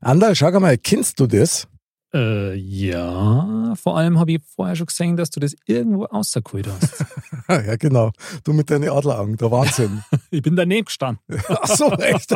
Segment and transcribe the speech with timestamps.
[0.00, 1.68] Ander, schau mal, kennst du das?
[2.14, 7.04] Äh, ja, vor allem habe ich vorher schon gesehen, dass du das irgendwo ausgeholt hast.
[7.48, 8.12] ja, genau.
[8.44, 10.02] Du mit deinen Adleraugen, der Wahnsinn.
[10.30, 11.22] ich bin daneben gestanden.
[11.48, 12.34] Ach so, echt?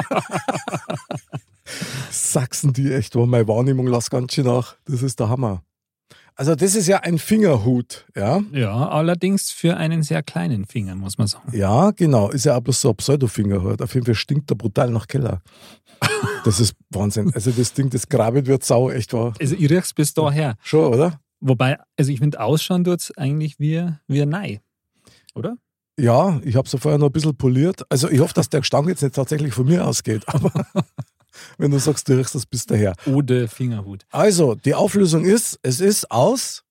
[2.10, 4.76] Sachsen, die echt, wo meine Wahrnehmung lässt ganz schön nach.
[4.86, 5.62] Das ist der Hammer.
[6.34, 8.40] Also das ist ja ein Fingerhut, ja?
[8.52, 11.56] Ja, allerdings für einen sehr kleinen Finger, muss man sagen.
[11.56, 12.30] Ja, genau.
[12.30, 13.82] Ist ja auch bloß so ein Pseudo-Fingerhut.
[13.82, 15.42] Auf jeden Fall stinkt der brutal nach Keller.
[16.44, 17.30] Das ist Wahnsinn.
[17.34, 19.34] Also das Ding, das grabet wird sau, echt wahr.
[19.38, 20.56] Also ich riech's bis daher.
[20.62, 21.20] Schon, oder?
[21.40, 24.62] Wobei, also ich finde, ausschauen tut's eigentlich wie, wie ein Nei.
[25.34, 25.56] Oder?
[25.98, 27.82] Ja, ich habe es vorher noch ein bisschen poliert.
[27.90, 30.22] Also ich hoffe, dass der Gestank jetzt nicht tatsächlich von mir ausgeht.
[30.28, 30.50] Aber
[31.58, 32.94] wenn du sagst, du riechst das bis daher.
[33.06, 34.06] Oder Fingerhut.
[34.10, 36.64] Also, die Auflösung ist, es ist aus,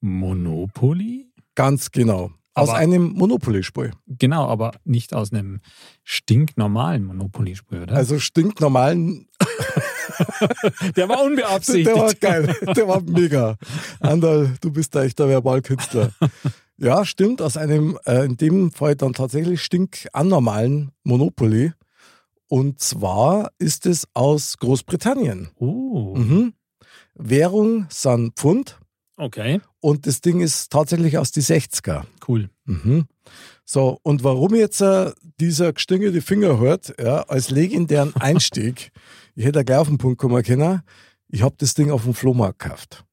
[0.00, 1.32] Monopoly?
[1.54, 3.92] ganz genau, aus Aber- einem Monopoly-Spiel.
[4.06, 5.60] Genau, aber nicht aus einem
[6.04, 7.94] stinknormalen Monopoly-Spiel, oder?
[7.94, 9.28] Also stinknormalen,
[10.96, 11.86] der war unbeabsichtigt.
[11.88, 13.56] der war geil, der war mega.
[14.00, 16.12] Anderl, du bist da echt der Verbalkünstler.
[16.78, 21.72] Ja, stimmt, aus einem, äh, in dem Fall dann tatsächlich stinkanormalen Monopoly.
[22.48, 25.48] Und zwar ist es aus Großbritannien.
[25.56, 26.52] Oh, Mhm.
[27.14, 28.78] Währung sind Pfund
[29.16, 32.04] okay, und das Ding ist tatsächlich aus die 60er.
[32.28, 32.50] cool.
[32.64, 33.06] Mhm.
[33.64, 38.90] So, und warum jetzt äh, dieser gestingete Finger hört, ja, als legendären Einstieg,
[39.34, 40.82] ich hätte gleich auf den Punkt kommen können,
[41.28, 43.04] ich habe das Ding auf dem Flohmarkt gekauft.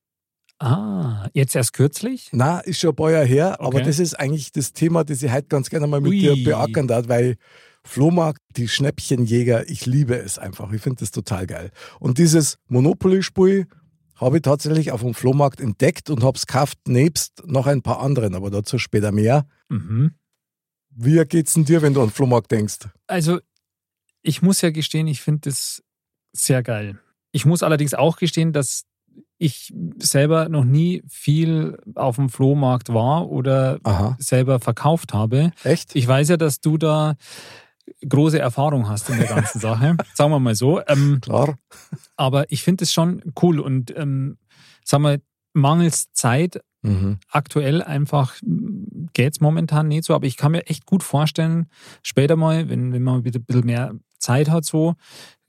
[0.61, 2.29] Ah, jetzt erst kürzlich?
[2.33, 3.85] Na, ist schon ein paar Jahre her, aber Okay.
[3.85, 6.19] das ist eigentlich das Thema, das ich heute ganz gerne mal mit Ui.
[6.19, 7.37] dir beackern darf, weil
[7.85, 10.69] Flohmarkt, die Schnäppchenjäger, ich liebe es einfach.
[10.73, 11.71] Ich finde das total geil.
[12.01, 13.67] Und dieses Monopoly-Spiel
[14.19, 17.99] habe ich tatsächlich auf dem Flohmarkt entdeckt und habe es gekauft, nebst noch ein paar
[17.99, 19.47] anderen, aber dazu später mehr.
[19.69, 20.11] Mhm.
[20.89, 22.79] Wie geht's denn dir, wenn du an den Flohmarkt denkst?
[23.07, 23.39] Also,
[24.21, 25.83] ich muss ja gestehen, ich finde das
[26.33, 26.99] sehr geil.
[27.31, 28.83] Ich muss allerdings auch gestehen, dass
[29.37, 34.17] ich selber noch nie viel auf dem Flohmarkt war oder Aha.
[34.19, 35.51] selber verkauft habe.
[35.63, 35.95] Echt?
[35.95, 37.15] Ich weiß ja, dass du da
[38.07, 39.95] große Erfahrung hast in der ganzen Sache.
[40.13, 40.81] Sagen wir mal so.
[40.87, 41.57] Ähm, Klar.
[42.15, 44.37] aber ich finde es schon cool und ähm,
[44.83, 45.19] sagen wir,
[45.53, 47.17] mangels Zeit Mhm.
[47.29, 48.35] aktuell einfach
[49.11, 51.67] geht es momentan nicht so, aber ich kann mir echt gut vorstellen,
[52.03, 54.95] später mal, wenn, wenn man wieder ein bisschen mehr Zeit hat, so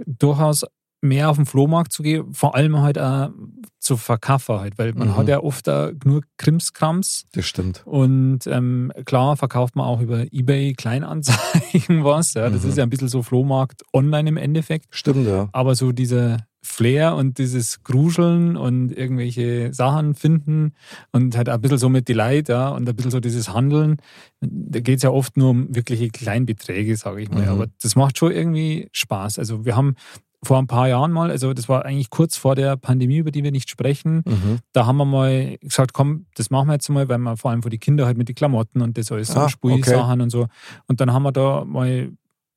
[0.04, 0.64] durchaus
[1.03, 3.31] mehr auf den Flohmarkt zu gehen, vor allem halt auch
[3.78, 5.16] zu verkaufen halt, weil man Mhm.
[5.16, 7.83] hat ja oft auch nur Krimskrams Das stimmt.
[7.87, 12.69] und ähm, klar verkauft man auch über Ebay Kleinanzeigen was, ja, das Mhm.
[12.69, 15.49] ist ja ein bisschen so Flohmarkt online im Endeffekt, Stimmt, ja.
[15.53, 20.75] aber so dieser Flair und dieses Gruscheln und irgendwelche Sachen finden
[21.11, 23.97] und halt ein bisschen so mit Delight, ja, und ein bisschen so dieses Handeln,
[24.43, 27.44] da geht es ja oft nur um wirkliche Kleinbeträge, sage ich mal.
[27.44, 27.49] Mhm.
[27.49, 29.38] Aber das macht schon irgendwie Spaß.
[29.38, 29.94] Also wir haben
[30.42, 33.44] vor ein paar Jahren mal, also das war eigentlich kurz vor der Pandemie, über die
[33.44, 34.58] wir nicht sprechen, Mhm.
[34.72, 37.62] da haben wir mal gesagt, komm, das machen wir jetzt mal, weil wir vor allem
[37.62, 40.46] für die Kinder halt mit den Klamotten und das alles so Ah, Spielsachen und so.
[40.86, 42.12] Und dann haben wir da mal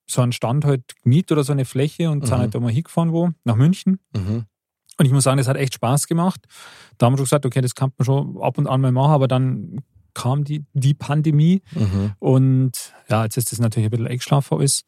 [0.09, 2.41] so einen Stand halt gemietet oder so eine Fläche und sind Mhm.
[2.41, 4.00] halt da mal hingefahren wo, nach München.
[4.15, 4.45] Mhm.
[5.00, 6.41] Und ich muss sagen, das hat echt Spaß gemacht.
[6.97, 9.11] Da haben wir schon gesagt, okay, das kann man schon ab und an mal machen,
[9.11, 9.81] aber dann
[10.13, 12.11] kam die, die Pandemie Mhm.
[12.19, 14.85] und ja, jetzt ist das natürlich ein bisschen eingeschlafen ist,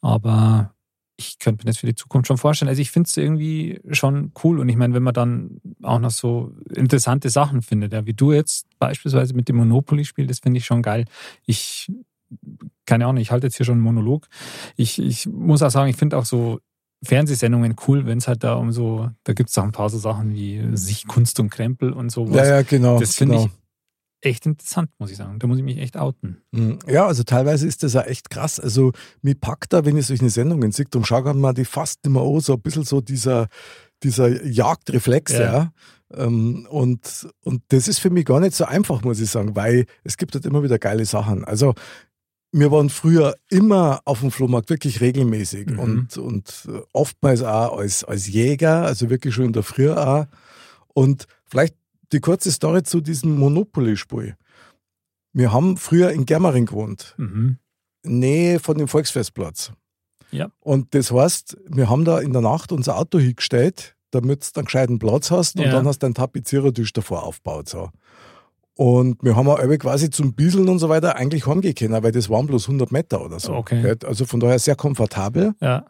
[0.00, 0.72] aber
[1.20, 2.68] ich könnte mir das für die Zukunft schon vorstellen.
[2.68, 6.12] Also ich finde es irgendwie schon cool und ich meine, wenn man dann auch noch
[6.12, 10.64] so interessante Sachen findet, ja, wie du jetzt beispielsweise mit dem Monopoly-Spiel, das finde ich
[10.64, 11.06] schon geil.
[11.44, 11.90] Ich,
[12.86, 14.28] keine Ahnung, ich halte jetzt hier schon einen Monolog.
[14.76, 16.60] Ich, ich muss auch sagen, ich finde auch so
[17.02, 19.98] Fernsehsendungen cool, wenn es halt da um so, da gibt es auch ein paar so
[19.98, 22.36] Sachen wie sich Kunst und Krempel und sowas.
[22.36, 23.00] Ja, ja, genau.
[23.00, 23.50] das finde genau.
[24.20, 25.38] Echt interessant, muss ich sagen.
[25.38, 26.42] Da muss ich mich echt outen.
[26.52, 26.78] Mhm.
[26.88, 28.58] Ja, also teilweise ist das ja echt krass.
[28.58, 28.92] Also,
[29.22, 32.40] mir packt da, wenn ich solche Sendungen sehe, dann schaut man die fast immer an,
[32.40, 33.48] so ein bisschen so dieser,
[34.02, 35.40] dieser Jagdreflex, ja.
[35.40, 35.72] Ja.
[36.14, 39.86] Ähm, und, und das ist für mich gar nicht so einfach, muss ich sagen, weil
[40.04, 41.44] es gibt halt immer wieder geile Sachen.
[41.44, 41.74] Also,
[42.50, 45.78] wir waren früher immer auf dem Flohmarkt, wirklich regelmäßig Mhm.
[45.78, 50.26] und, und oftmals auch als, als Jäger, also wirklich schon in der Früh auch.
[50.94, 51.76] Und vielleicht
[52.12, 54.36] die kurze Story zu diesem Monopoly-Spiel.
[55.32, 57.58] Wir haben früher in Germering gewohnt, Mhm.
[58.04, 59.72] Nähe von dem Volksfestplatz.
[60.30, 60.48] Ja.
[60.60, 64.66] Und das heißt, wir haben da in der Nacht unser Auto hingestellt, damit du einen
[64.66, 65.72] gescheiten Platz hast und Ja.
[65.72, 67.68] dann hast du einen Tapezierertisch davor aufgebaut.
[67.68, 67.90] So.
[68.74, 72.12] Und wir haben auch alle quasi zum Bieseln und so weiter eigentlich heimgehen können, weil
[72.12, 73.54] das waren bloß 100 Meter oder so.
[73.54, 73.96] Okay.
[74.06, 75.54] Also von daher sehr komfortabel.
[75.60, 75.84] Ja.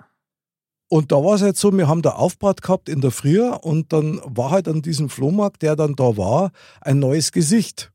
[0.88, 3.92] Und da war es halt so, wir haben da aufgebaut gehabt in der Früh und
[3.92, 6.50] dann war halt an diesem Flohmarkt, der dann da war,
[6.80, 7.92] ein neues Gesicht.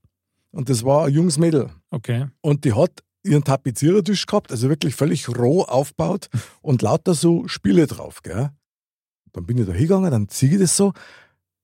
[0.51, 1.71] Und das war ein junges Mädel.
[1.89, 2.27] Okay.
[2.41, 6.29] Und die hat ihren Tapezierertisch gehabt, also wirklich völlig roh aufgebaut
[6.61, 8.21] und lauter so Spiele drauf.
[8.21, 8.51] Gell?
[9.31, 10.93] Dann bin ich da hingegangen, dann ziehe ich das so.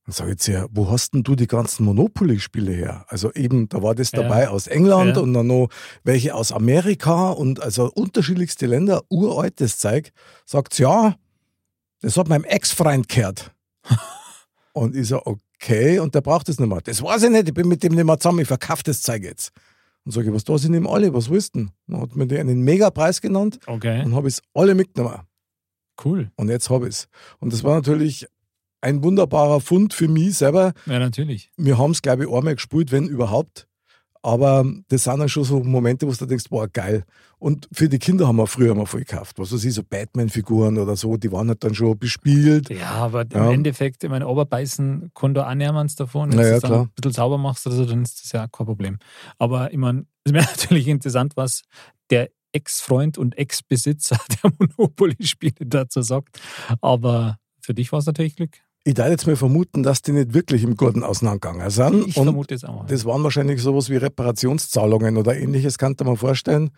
[0.10, 3.06] Dann sage ich zu ihr, wo hast denn du die ganzen Monopoly-Spiele her?
[3.10, 4.24] Also eben, da war das Ja.
[4.24, 5.22] dabei aus England Ja.
[5.22, 5.68] und dann noch
[6.04, 10.10] welche aus Amerika und also unterschiedlichste Länder, uraltes Zeug.
[10.48, 11.14] Sagt sie, ja,
[12.02, 13.54] das hat meinem Ex-Freund gehört.
[14.74, 16.82] und ich so, okay, und der braucht das nicht mehr.
[16.82, 19.22] Das weiß ich nicht, ich bin mit dem nicht mehr zusammen, ich verkaufe das Zeug
[19.22, 19.52] jetzt.
[20.06, 21.72] Und sage ich, was da sind eben alle, was willst du denn?
[21.86, 24.04] Dann hat mir die einen Megapreis genannt Okay.
[24.04, 25.20] und habe es alle mitgenommen.
[26.04, 26.32] Cool.
[26.36, 27.08] Und jetzt habe ich es.
[27.40, 28.26] Und das war natürlich
[28.81, 30.74] ein wunderbarer Fund für mich selber.
[30.86, 31.52] Ja, natürlich.
[31.58, 33.68] Wir haben es, glaube ich, einmal gespielt, wenn überhaupt.
[34.22, 37.06] Aber das sind dann schon so Momente, wo du denkst, boah, geil.
[37.38, 39.40] Und für die Kinder haben wir früher mal viel gekauft.
[39.40, 42.70] Was weiß ich, so Batman-Figuren oder so, die waren halt dann schon bespielt.
[42.70, 43.46] Ja, aber Ja.
[43.48, 46.31] im Endeffekt, ich meine, Oberbeißen kann da annähernd davon.
[46.31, 46.81] Wenn Na du es dann klar.
[46.84, 48.98] ein bisschen sauber machst oder so, dann ist das ja kein Problem.
[49.38, 51.62] Aber ich meine, es wäre natürlich interessant, was
[52.10, 56.42] der Ex-Freund und Ex-Besitzer der Monopoly-Spiele dazu sagt.
[56.81, 58.58] Aber für dich war es natürlich Glück.
[58.86, 62.08] Ich darf jetzt mal vermuten, dass die nicht wirklich im Garten auseinandergegangen sind.
[62.08, 62.86] Ich und vermute es auch.
[62.88, 66.72] Das waren wahrscheinlich sowas wie Reparationszahlungen oder ähnliches, kann man vorstellen.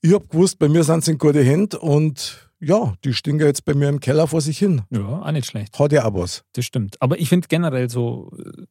[0.00, 3.64] Ich habe gewusst, bei mir sind sie in gute Hände und ja, die stehen jetzt
[3.64, 4.82] bei mir im Keller vor sich hin.
[4.90, 5.78] ja, auch nicht schlecht.
[5.78, 6.44] Hat ja auch was.
[6.52, 6.96] Das stimmt.
[7.00, 8.64] Aber ich finde generell so, äh,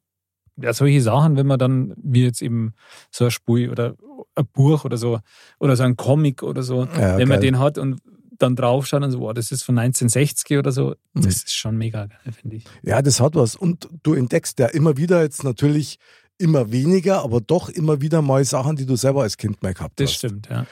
[0.62, 2.74] ja, solche Sachen, wenn man dann, wie jetzt eben
[3.12, 3.96] so ein Spiel oder
[4.36, 5.20] ein Buch oder so,
[5.60, 7.52] oder so ein Comic oder so, Ja, wenn man geil.
[7.52, 8.00] den hat und
[8.40, 11.22] dann draufschaut und so, wow, das ist von 1960 oder so, Mhm.
[11.22, 12.66] das ist schon mega geil, finde ich.
[12.84, 13.56] Ja, das hat was.
[13.56, 15.98] Und du entdeckst ja immer wieder jetzt natürlich
[16.38, 20.00] immer weniger, aber doch immer wieder mal Sachen, die du selber als Kind mal gehabt
[20.00, 20.18] Das hast.
[20.18, 20.66] stimmt, ja.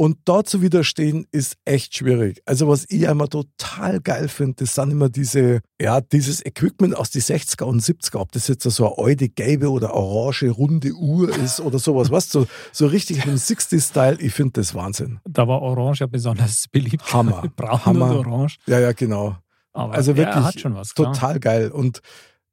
[0.00, 2.40] Und da zu widerstehen, ist echt schwierig.
[2.46, 7.10] Also was ich immer total geil finde, das sind immer diese, ja, dieses Equipment aus
[7.10, 11.28] die 60er und 70er, ob das jetzt so eine alte, gelbe oder orange, runde Uhr
[11.36, 15.20] ist oder sowas, du, so, so richtig im 60s-Style, ich finde das Wahnsinn.
[15.28, 17.12] Da war Orange ja besonders beliebt.
[17.12, 17.42] Hammer.
[17.56, 18.18] Braun Hammer.
[18.20, 18.56] und Orange.
[18.66, 19.36] Ja, ja, genau.
[19.74, 20.94] Aber Also wirklich er hat schon was.
[20.94, 21.70] Total geil.
[21.70, 22.00] Und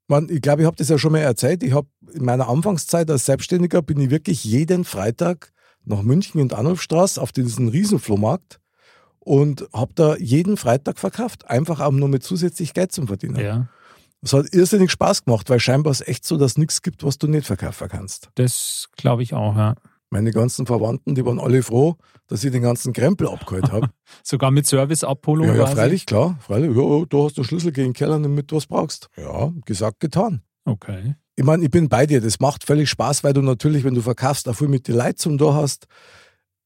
[0.10, 1.64] man, ich glaube, ich habe das ja schon mal erzählt.
[1.64, 5.54] Ich habe in meiner Anfangszeit als Selbstständiger bin ich wirklich jeden Freitag
[5.88, 8.60] nach München in die Anrufstraße auf diesen Riesenflohmarkt
[9.20, 11.50] und habe da jeden Freitag verkauft.
[11.50, 13.40] Einfach um nur mit zusätzlich Geld zu verdienen.
[13.40, 13.68] Ja,
[14.22, 17.18] Es hat irrsinnig Spaß gemacht, weil scheinbar ist echt so, dass es nichts gibt, was
[17.18, 18.30] du nicht verkaufen kannst.
[18.36, 19.76] das glaube ich auch, ja.
[20.10, 21.98] Meine ganzen Verwandten, die waren alle froh,
[22.28, 23.90] dass ich den ganzen Krempel abgeholt habe.
[24.24, 26.38] Sogar mit Serviceabholung ja, ja, freilich, klar.
[26.40, 26.70] Freilich.
[26.70, 29.10] Ja, du hast den Schlüssel gegen den Keller, damit du was brauchst.
[29.18, 30.44] Ja, gesagt, getan.
[30.64, 31.16] Okay.
[31.40, 32.20] Ich meine, ich bin bei dir.
[32.20, 35.18] Das macht völlig Spaß, weil du natürlich, wenn du verkaufst, auch viel mit den Leuten
[35.18, 35.86] zum da hast.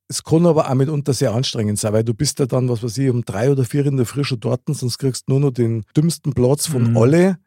[0.07, 2.97] Es kann aber auch mitunter sehr anstrengend sein, weil du bist ja dann, was weiß
[2.97, 5.51] ich, um drei oder vier in der Früh schon dort, sonst kriegst du nur noch
[5.51, 6.97] den dümmsten Platz von Mhm.
[6.97, 7.38] alle.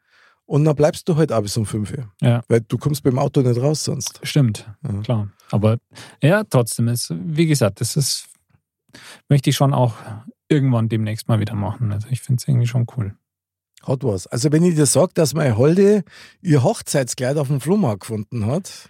[0.47, 1.91] Und dann bleibst du halt auch bis um fünf.
[1.91, 2.11] Uhr.
[2.21, 2.43] Ja.
[2.47, 4.19] Weil du kommst beim Auto nicht raus sonst.
[4.21, 5.01] Stimmt, Ja.
[5.01, 5.29] klar.
[5.49, 5.77] Aber
[6.21, 8.27] ja, trotzdem ist, wie gesagt, das ist,
[9.29, 9.95] möchte ich schon auch
[10.47, 11.91] irgendwann demnächst mal wieder machen.
[11.91, 13.15] Also ich finde es irgendwie schon cool.
[13.85, 14.27] Hat was.
[14.27, 16.03] Also wenn ich dir sage, dass meine Holde
[16.41, 18.89] ihr Hochzeitskleid auf dem Flohmarkt gefunden hat,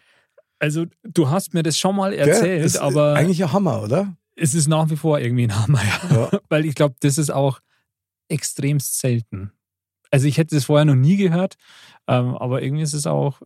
[0.60, 4.16] Also du hast mir das schon mal erzählt, ist aber eigentlich ein Hammer, oder?
[4.38, 6.16] es ist nach wie vor irgendwie ein Hammer, ja.
[6.32, 6.40] Ja.
[6.50, 7.60] Weil ich glaube, das ist auch
[8.30, 9.52] extremst selten.
[10.12, 11.56] Also ich hätte das vorher noch nie gehört,
[12.08, 13.42] ähm, aber irgendwie ist es auch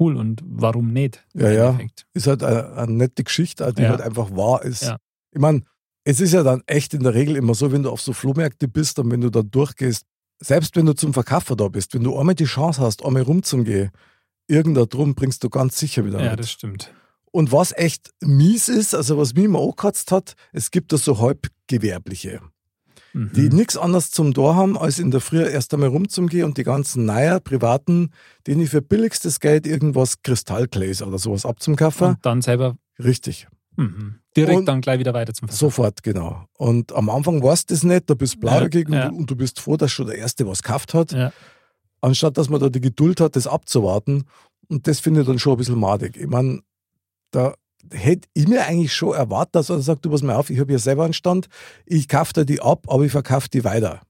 [0.00, 1.24] cool und warum nicht?
[1.34, 1.66] Ja, ja.
[1.70, 2.06] Endeffekt?
[2.14, 3.90] ist halt eine, eine nette Geschichte, die Ja.
[3.90, 4.82] halt einfach wahr ist.
[4.84, 4.96] Ja.
[5.32, 5.62] Ich meine,
[6.04, 8.68] es ist ja dann echt in der Regel immer so, wenn du auf so Flohmärkte
[8.68, 10.06] bist und wenn du da durchgehst,
[10.44, 13.90] selbst wenn du zum Verkaufer da bist, wenn du einmal die Chance hast, einmal rumzugehen,
[14.46, 16.40] irgendein Drum bringst du ganz sicher wieder Ja, mit.
[16.40, 16.92] das stimmt.
[17.32, 21.18] Und was echt mies ist, also was mich immer angekotzt hat, es gibt da so
[21.18, 22.40] Halbgewerbliche,
[23.12, 23.30] Mhm.
[23.34, 26.64] die nichts anderes zum Tor haben, als in der Früh erst einmal rumzugehen und die
[26.64, 28.10] ganzen Neuer, Privaten,
[28.46, 32.08] denen ich für billigstes Geld irgendwas Kristallgläser oder sowas abzukaufen.
[32.08, 33.46] und dann selber Richtig.
[33.76, 34.16] mhm.
[34.36, 35.58] Direkt Und- dann gleich wieder weiter zum Verkauf.
[35.58, 36.44] Sofort, genau.
[36.58, 39.04] Und am Anfang weißt du das nicht, da bist du blauäugig Ja, ja.
[39.08, 41.32] und, du- und du bist froh, dass schon der Erste was gekauft hat, Ja.
[42.00, 44.24] anstatt dass man da die Geduld hat, das abzuwarten.
[44.68, 46.16] Und das finde ich dann schon ein bisschen madig.
[46.16, 46.60] Ich meine,
[47.30, 47.54] da
[47.92, 50.72] hätte ich mir eigentlich schon erwartet, dass er sagt, du pass mal auf, ich habe
[50.72, 51.48] ja selber einen Stand,
[51.84, 54.00] ich kaufe dir die ab, aber ich verkaufe die weiter.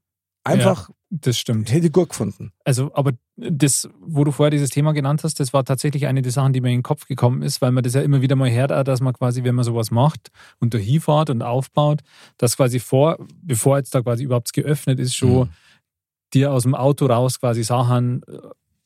[0.44, 1.72] Einfach Das stimmt.
[1.72, 2.52] hätte ich gut gefunden.
[2.64, 6.30] Also, aber das, wo du vorher dieses Thema genannt hast, das war tatsächlich eine der
[6.30, 8.50] Sachen, die mir in den Kopf gekommen ist, weil man das ja immer wieder mal
[8.50, 12.00] hört, dass man quasi, wenn man sowas macht und da hinfährt und aufbaut,
[12.38, 15.48] dass quasi vor, bevor jetzt da quasi überhaupt geöffnet ist, schon mhm.
[16.32, 18.22] dir aus dem Auto raus quasi Sachen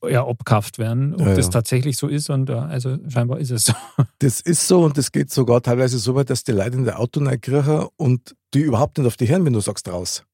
[0.02, 1.52] äh, ja, abkauft werden, ob ja, das ja.
[1.52, 3.74] tatsächlich so ist und also scheinbar ist es so.
[4.20, 7.00] Das ist so und das geht sogar teilweise so weit, dass die Leute in der
[7.00, 10.24] Auto kriegen und die überhaupt nicht auf die hören, wenn du sagst raus.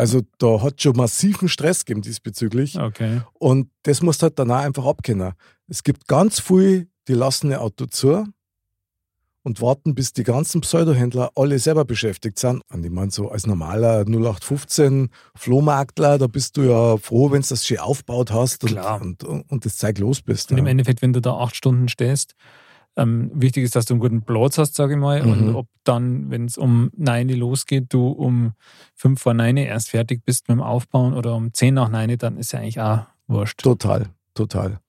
[0.00, 2.80] Also da hat schon massiven Stress gegeben diesbezüglich.
[2.80, 3.20] Okay.
[3.34, 5.34] Und das musst du halt danach einfach abkennen.
[5.68, 8.24] Es gibt ganz viele, die lassen ein Auto zu
[9.42, 12.62] und warten, bis die ganzen Pseudohändler alle selber beschäftigt sind.
[12.72, 17.48] Und ich meine, so als normaler 0815 Flohmarktler, da bist du ja froh, wenn du
[17.48, 20.50] das schön aufgebaut hast und, und, und, das Zeug los bist.
[20.50, 20.62] Und ja.
[20.62, 22.34] im Endeffekt, wenn du da acht Stunden stehst,
[22.96, 25.22] ähm, wichtig ist, dass du einen guten Platz hast, sage ich mal.
[25.22, 25.30] Mhm.
[25.30, 28.52] Und ob dann, wenn es um 9 losgeht, du um
[28.96, 32.36] 5 vor 9 erst fertig bist mit dem Aufbauen oder um 10 nach 9, dann
[32.36, 33.62] ist ja eigentlich auch wurscht.
[33.62, 34.80] Total, total.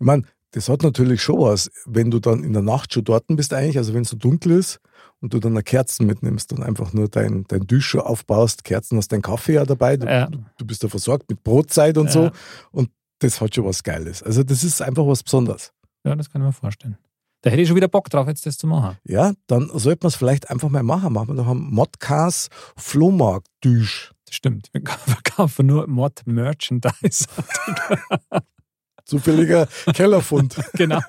[0.00, 0.22] Ich meine,
[0.52, 3.76] das hat natürlich schon was, wenn du dann in der Nacht schon dort bist eigentlich,
[3.76, 4.80] also wenn es so dunkel ist
[5.20, 9.12] und du dann eine Kerzen mitnimmst und einfach nur dein, dein Tisch aufbaust, Kerzen hast
[9.12, 10.28] dein Kaffee ja dabei, du, ja.
[10.28, 12.12] du bist da versorgt mit Brotzeit und ja.
[12.12, 12.30] so
[12.70, 14.22] und das hat schon was Geiles.
[14.22, 15.72] Also das ist einfach was Besonderes.
[16.04, 16.96] Ja, das kann ich mir vorstellen.
[17.48, 18.98] Da hätte ich schon wieder Bock drauf, jetzt das zu machen.
[19.04, 21.14] Ja, dann sollte man es vielleicht einfach mal machen.
[21.14, 24.12] Machen wir doch einen Modcast Flohmarkt-Düsch.
[24.26, 24.68] Das stimmt.
[24.74, 27.24] Wir verkaufen nur Mod-Merchandise.
[29.06, 30.56] Zufälliger Kellerfund.
[30.74, 31.00] genau.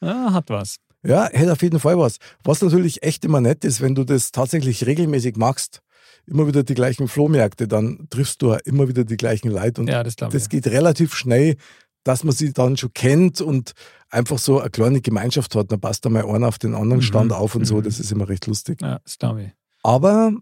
[0.00, 0.76] Ja, hat was.
[1.02, 2.16] Ja, hätte auf jeden Fall was.
[2.42, 5.82] Was natürlich echt immer nett ist, wenn du das tatsächlich regelmäßig machst,
[6.26, 9.82] immer wieder die gleichen Flohmärkte, dann triffst du immer wieder die gleichen Leute.
[9.82, 11.56] Und ja, das, das geht relativ schnell,
[12.04, 13.72] dass man sie dann schon kennt und
[14.12, 15.72] einfach so eine kleine Gemeinschaft hat.
[15.72, 17.36] Dann passt da mal einer auf den anderen Stand mhm.
[17.36, 17.76] auf und so.
[17.76, 17.82] Mhm.
[17.82, 18.80] Das ist immer recht lustig.
[18.80, 19.50] Ja, das glaube ich.
[19.82, 20.32] Aber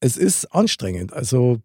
[0.00, 1.12] es ist anstrengend.
[1.12, 1.58] Also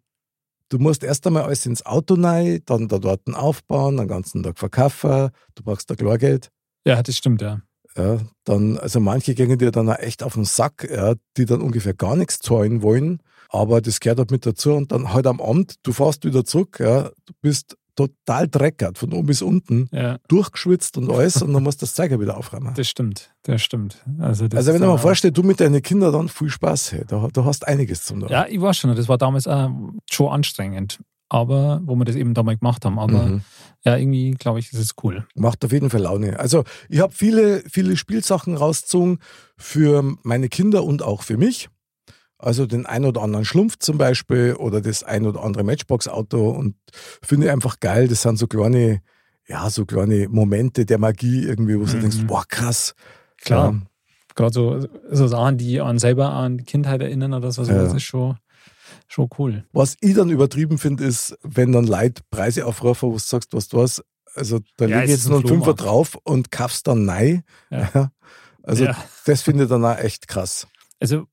[0.68, 4.58] du musst erst einmal alles ins Auto rein, dann da dort aufbauen, den ganzen Tag
[4.58, 5.30] verkaufen.
[5.54, 6.50] Du brauchst da Klargeld.
[6.86, 7.62] Ja, das stimmt, ja.
[7.96, 11.60] Ja, dann, also manche gehen dir dann auch echt auf den Sack, ja, die dann
[11.60, 13.20] ungefähr gar nichts zahlen wollen.
[13.50, 14.72] Aber das gehört halt mit dazu.
[14.72, 19.12] Und dann halt am Abend, du fährst wieder zurück, ja, du bist total dreckert, von
[19.12, 20.18] oben bis unten, ja.
[20.28, 22.74] durchgeschwitzt und alles und dann musst du das Zeiger wieder aufräumen.
[22.74, 24.02] Das stimmt, das stimmt.
[24.18, 27.04] Also, das also wenn du mal vorstellst, du mit deinen Kindern dann viel Spaß, hey,
[27.06, 28.28] da, da hast einiges zum tun.
[28.28, 29.70] Ja, ich war schon, das war damals auch
[30.10, 33.42] schon anstrengend, aber wo wir das eben damals gemacht haben, aber mhm.
[33.84, 35.26] ja, irgendwie glaube ich, ist es cool.
[35.34, 36.38] Macht auf jeden Fall Laune.
[36.38, 39.18] Also ich habe viele, viele Spielsachen rausgezogen
[39.56, 41.68] für meine Kinder und auch für mich.
[42.38, 46.74] Also den ein oder anderen Schlumpf zum Beispiel oder das ein oder andere Matchbox-Auto und
[47.22, 48.08] finde ich einfach geil.
[48.08, 49.00] Das sind so kleine,
[49.46, 52.26] ja, so kleine Momente der Magie irgendwie, wo du denkst, mhm.
[52.26, 52.94] boah, krass.
[53.38, 53.72] Klar.
[53.72, 53.80] Ja.
[54.34, 57.74] Gerade so, so Sachen, die an selber an Kindheit erinnern oder so, ja.
[57.74, 58.36] das ist schon,
[59.06, 59.64] schon cool.
[59.72, 63.68] Was ich dann übertrieben finde, ist, wenn dann Leute Preise aufrufen, wo du sagst, was
[63.68, 67.04] du hast, also da ja, lege ich jetzt noch einen Fünfer drauf und kaufst dann
[67.04, 67.42] nein.
[67.70, 68.10] Ja.
[68.66, 68.86] Also
[69.26, 70.66] das finde ich dann auch echt krass.
[70.98, 71.26] Also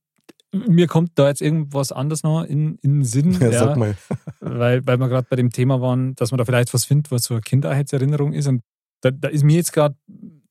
[0.51, 3.34] mir kommt da jetzt irgendwas anderes noch in, in den Sinn.
[3.34, 3.96] Ja, ja, sag mal.
[4.39, 7.24] weil, weil wir gerade bei dem Thema waren, dass man da vielleicht was findet, was
[7.24, 8.48] so eine Kindheitserinnerung ist.
[8.48, 8.63] Und
[9.01, 9.96] da, da ist mir jetzt gerade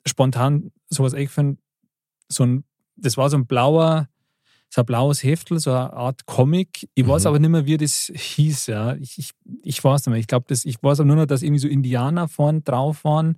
[0.05, 1.59] spontan sowas eingefallen,
[2.27, 2.63] so ein,
[2.95, 4.07] das war so ein blauer,
[4.69, 6.87] so ein blaues Heftel, so eine Art Comic.
[6.95, 7.27] Ich weiß mhm.
[7.27, 8.67] aber nicht mehr, wie das hieß.
[8.67, 8.95] Ja.
[8.95, 9.31] Ich, ich,
[9.63, 10.19] ich weiß nicht mehr.
[10.19, 13.37] Ich glaube, ich weiß aber nur noch, dass irgendwie so Indianer vorne drauf waren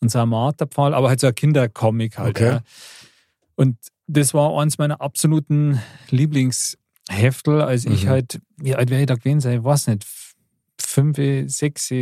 [0.00, 2.36] und so ein Marterpfahl, aber halt so ein Kindercomic halt.
[2.36, 2.48] Okay.
[2.48, 2.60] Ja.
[3.56, 3.76] Und
[4.08, 7.92] das war eins meiner absoluten Lieblingsheftel, als mhm.
[7.92, 9.58] ich halt, wie alt wäre ich da gewesen sein?
[9.58, 10.06] Ich weiß nicht,
[10.80, 11.18] fünf,
[11.50, 11.92] sechs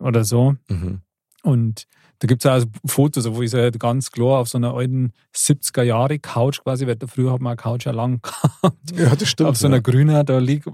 [0.00, 0.56] oder so.
[0.68, 1.02] Mhm.
[1.42, 1.86] Und
[2.18, 6.62] da gibt es auch Fotos, wo ich halt ganz klar auf so einer alten 70er-Jahre-Couch
[6.62, 8.92] quasi, weil früher hat man eine Couch ja lang gehabt.
[8.94, 9.50] Ja, das stimmt.
[9.50, 9.82] Auf so einer ja.
[9.82, 10.66] grünen, da liegt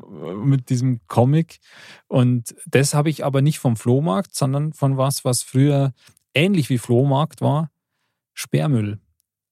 [0.45, 1.59] mit diesem Comic.
[2.09, 5.93] Und das habe ich aber nicht vom Flohmarkt, sondern von was, was früher
[6.35, 7.71] ähnlich wie Flohmarkt war,
[8.35, 8.99] Sperrmüll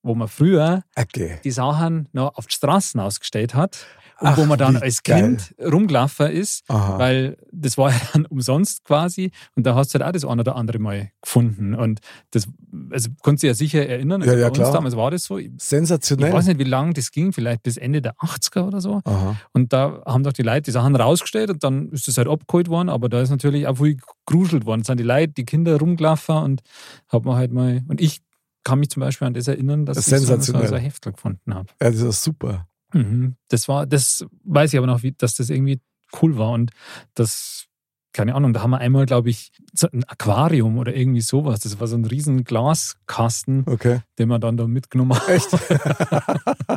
[0.04, 1.40] wo man früher okay.
[1.42, 3.86] die Sachen noch auf die Straßen ausgestellt hat
[4.20, 5.68] und Ach, wo man dann als Kind geil.
[5.70, 6.98] rumgelaufen ist, Aha.
[6.98, 10.42] weil das war ja dann umsonst quasi und da hast du halt auch das eine
[10.42, 12.46] oder andere Mal gefunden und das,
[12.90, 14.72] also kannst du dich ja sicher erinnern, also ja, ja, bei klar.
[14.72, 15.40] damals war das so.
[15.56, 16.28] Sensationell.
[16.28, 19.36] Ich weiß nicht, wie lange das ging, vielleicht bis Ende der 80er oder so Aha.
[19.52, 22.68] und da haben doch die Leute die Sachen rausgestellt und dann ist das halt abgeholt
[22.68, 23.96] worden, aber da ist natürlich auch viel
[24.26, 26.62] geruschelt worden, es sind die Leute, die Kinder rumgelaufen und
[27.08, 28.20] hat man halt mal, und ich
[28.64, 31.68] kann mich zum Beispiel an das erinnern, dass das ich so, ein Heftel gefunden habe.
[31.80, 32.66] Ja, das ist super.
[32.92, 33.36] Mhm.
[33.48, 35.80] Das war, das weiß ich aber noch, wie, dass das irgendwie
[36.22, 36.70] cool war und
[37.14, 37.66] das,
[38.12, 41.60] keine Ahnung, da haben wir einmal, glaube ich, so ein Aquarium oder irgendwie sowas.
[41.60, 44.00] Das war so ein riesen Glaskasten, okay.
[44.18, 45.28] den man dann da mitgenommen hat.
[45.28, 45.52] Echt?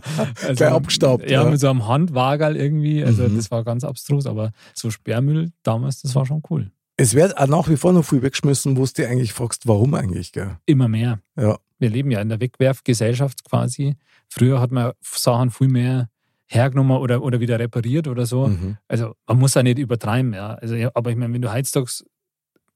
[0.41, 1.29] also, Gleich abgestaubt.
[1.29, 3.03] Ja, ja, mit so einem Handwagerl irgendwie.
[3.03, 3.35] Also mhm.
[3.35, 6.71] das war ganz abstrus, aber so Sperrmüll damals, das war schon cool.
[6.99, 9.93] Es wird auch nach wie vor noch viel weggeschmissen, wo du dich eigentlich fragst, warum
[9.93, 10.57] eigentlich, gell?
[10.65, 11.19] Immer mehr.
[11.39, 11.59] Ja.
[11.79, 13.95] Wir leben ja in der Wegwerfgesellschaft quasi.
[14.29, 16.09] Früher hat man Sachen viel mehr
[16.47, 18.47] hergenommen oder, oder wieder repariert oder so.
[18.47, 18.77] Mhm.
[18.87, 20.55] Also man muss ja nicht übertreiben, ja.
[20.55, 21.91] Also, aber ich meine, wenn du heutzutage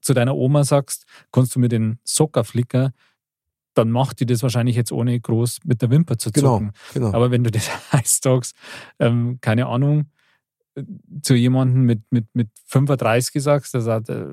[0.00, 2.92] zu deiner Oma sagst, kannst du mir den Sockerflicker,
[3.74, 6.72] dann macht die das wahrscheinlich jetzt ohne groß mit der Wimper zu Genau, zucken.
[6.92, 7.12] genau.
[7.14, 8.48] Aber wenn du das heutzutage,
[8.98, 10.10] ähm, keine Ahnung,
[11.22, 14.24] zu jemandem mit, mit, mit 35 sagst, der sagt, äh,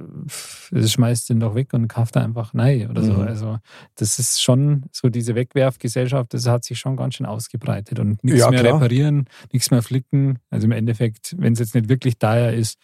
[0.71, 3.13] das schmeißt den doch weg und kauft einfach nein oder so.
[3.13, 3.21] Mhm.
[3.21, 3.59] Also
[3.95, 8.39] das ist schon so diese Wegwerfgesellschaft, das hat sich schon ganz schön ausgebreitet und nichts
[8.39, 8.75] Ja, mehr klar.
[8.75, 10.39] reparieren, nichts mehr flicken.
[10.49, 12.77] Also im Endeffekt, wenn es jetzt nicht wirklich teuer ist,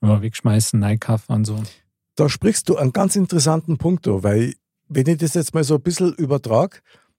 [0.00, 1.62] ja, wegschmeißen, nein kaufen und so.
[2.14, 4.54] Da sprichst du einen ganz interessanten Punkt weil
[4.88, 6.78] wenn ich das jetzt mal so ein bisschen übertrage,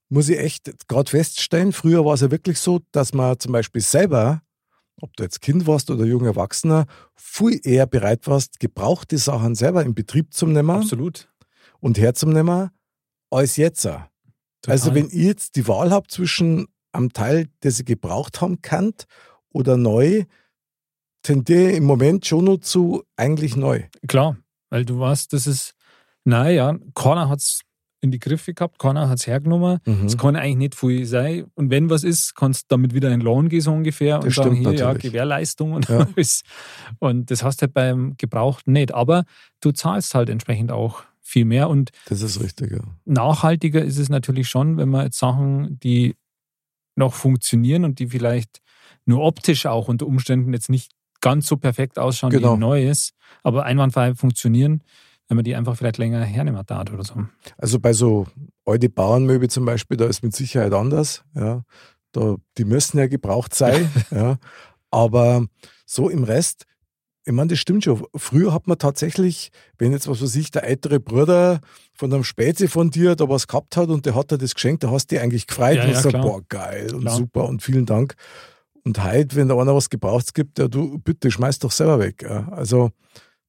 [0.10, 3.82] muss ich echt gerade feststellen, früher war es ja wirklich so, dass man zum Beispiel
[3.82, 4.43] selber,
[5.02, 6.86] ob du jetzt Kind warst oder junger Erwachsener,
[7.16, 11.30] viel eher bereit warst, gebrauchte Sachen selber in Betrieb zu nehmen Absolut.
[11.80, 12.70] und herzunehmen,
[13.30, 13.86] als jetzt.
[13.88, 14.02] auch.
[14.66, 15.04] Also Total.
[15.04, 19.06] wenn ihr jetzt die Wahl habt zwischen einem Teil, das ihr gebraucht haben könnt
[19.50, 20.24] oder neu,
[21.24, 23.84] tendiere ich im Moment schon noch zu eigentlich neu.
[24.08, 24.38] Klar,
[24.70, 25.74] weil du weißt, das ist,
[26.24, 27.62] naja, keiner hat es
[28.04, 29.80] in die Griffe gehabt, keiner hat es hergenommen.
[29.86, 30.06] Mhm.
[30.06, 31.46] Es kann eigentlich nicht viel sein.
[31.56, 34.36] Und wenn was ist, kannst du damit wieder in Lohn gehen, so ungefähr, und Das
[34.36, 35.04] sagen, stimmt hier, ja, natürlich.
[35.14, 36.00] Gewährleistung und Ja.
[36.16, 36.44] alles.
[37.00, 38.94] Und das hast du halt beim Gebrauchten nicht.
[38.94, 39.24] Aber
[39.62, 41.70] du zahlst halt entsprechend auch viel mehr.
[41.70, 42.80] Und Das ist richtig, ja.
[43.06, 46.16] nachhaltiger ist es natürlich schon, wenn man jetzt Sachen, die
[46.96, 48.62] noch funktionieren und die vielleicht
[49.06, 50.92] nur optisch auch unter Umständen jetzt nicht
[51.22, 52.50] ganz so perfekt ausschauen Genau.
[52.52, 54.84] wie ein neues, aber einwandfrei funktionieren,
[55.34, 57.16] wenn man die einfach vielleicht länger hernehmen darf oder so.
[57.58, 58.28] Also bei so
[58.66, 61.24] alte Bauernmöbel zum Beispiel, da ist mit Sicherheit anders.
[61.34, 61.64] Ja.
[62.12, 63.90] Da, die müssen ja gebraucht sein.
[64.12, 64.38] ja.
[64.92, 65.48] Aber
[65.88, 66.66] so im Rest,
[67.26, 68.06] ich meine, das stimmt schon.
[68.16, 69.50] Früher hat man tatsächlich,
[69.80, 71.62] wenn jetzt was weiß ich, der ältere Bruder
[71.96, 74.84] von einem Spätze von dir da was gehabt hat und der hat dir das geschenkt,
[74.84, 77.16] da hast du dich eigentlich gefreut Ja, und ja, gesagt, boah, geil und Klar.
[77.16, 78.14] super und vielen Dank.
[78.84, 82.24] Und heute, wenn da einer was gebraucht gibt, ja, du bitte schmeiß doch selber weg.
[82.52, 82.92] Also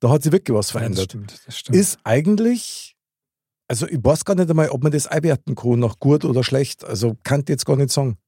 [0.05, 1.77] da hat sich wirklich was Ja, das verändert stimmt, das stimmt.
[1.79, 2.95] ist eigentlich,
[3.69, 6.85] also ich weiß gar nicht einmal, ob man das einwerten kann, nach gut oder schlecht.
[6.85, 8.19] Also kann ich jetzt gar nicht sagen.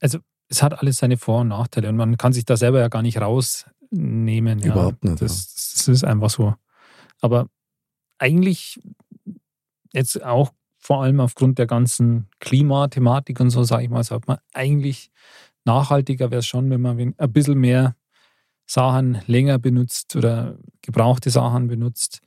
[0.00, 3.00] es hat alles seine Vor- und Nachteile und man kann sich da selber ja gar
[3.02, 4.58] nicht rausnehmen.
[4.58, 4.72] Ja.
[4.72, 6.54] Überhaupt nicht, Das, das ist einfach so.
[7.22, 7.48] Aber
[8.18, 8.78] eigentlich
[9.92, 14.38] jetzt auch vor allem aufgrund der ganzen Klimathematik und so, sage ich mal, sagt man,
[14.52, 15.10] eigentlich
[15.64, 17.96] nachhaltiger wäre es schon, wenn man ein bisschen mehr
[18.66, 22.20] Sachen länger benutzt oder gebrauchte Sachen benutzt.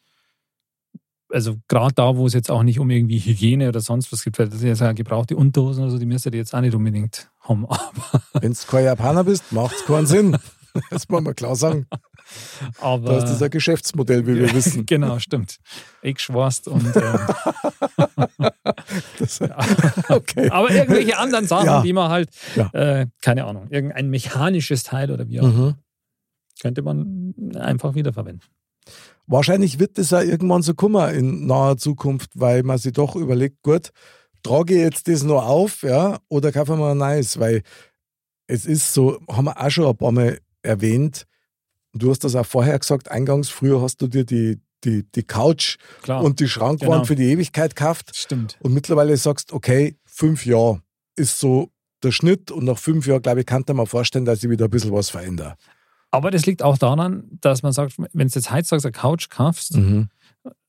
[1.32, 4.40] Also gerade da, wo es jetzt auch nicht um irgendwie Hygiene oder sonst was geht,
[4.40, 6.74] weil das sind jetzt ja gebrauchte Unterhosen oder so, die müsst ihr jetzt auch nicht
[6.74, 7.68] unbedingt haben.
[8.34, 10.38] Wenn du kein Japaner bist, macht es keinen Sinn.
[10.92, 11.88] Das muss man klar sagen.
[12.80, 14.86] aber Da ist das ein Geschäftsmodell, wie wir wissen.
[14.86, 15.58] genau, stimmt.
[16.04, 17.20] Ich schwarst und ähm,
[19.18, 19.40] Das,
[20.10, 20.50] okay.
[20.52, 21.82] aber irgendwelche anderen Sachen, Ja.
[21.82, 22.70] die man halt, Ja.
[22.74, 25.74] äh, keine Ahnung, irgendein mechanisches Teil oder wie auch, Mhm.
[26.62, 28.48] Könnte man einfach wiederverwenden.
[29.28, 33.62] Wahrscheinlich wird das auch irgendwann so kommen in naher Zukunft, weil man sich doch überlegt,
[33.62, 33.92] gut,
[34.42, 37.62] trage ich jetzt das noch auf, ja, oder kaufe mir ein neues, weil
[38.48, 41.26] es ist so, haben wir auch schon ein paar Mal erwähnt,
[41.94, 45.78] du hast das auch vorher gesagt, eingangs, früher hast du dir die, die, die Couch
[46.02, 47.06] Klar, und die Schrankwand genau.
[47.06, 48.58] für die Ewigkeit gekauft stimmt.
[48.62, 50.82] und mittlerweile sagst, okay, fünf Jahre
[51.16, 51.70] ist so
[52.02, 54.72] der Schnitt und nach fünf Jahren, glaube ich, kann man vorstellen, dass ich wieder ein
[54.72, 55.56] bisschen was verändere.
[56.12, 59.78] Aber das liegt auch daran, dass man sagt, wenn du jetzt heutzutage eine Couch kaufst,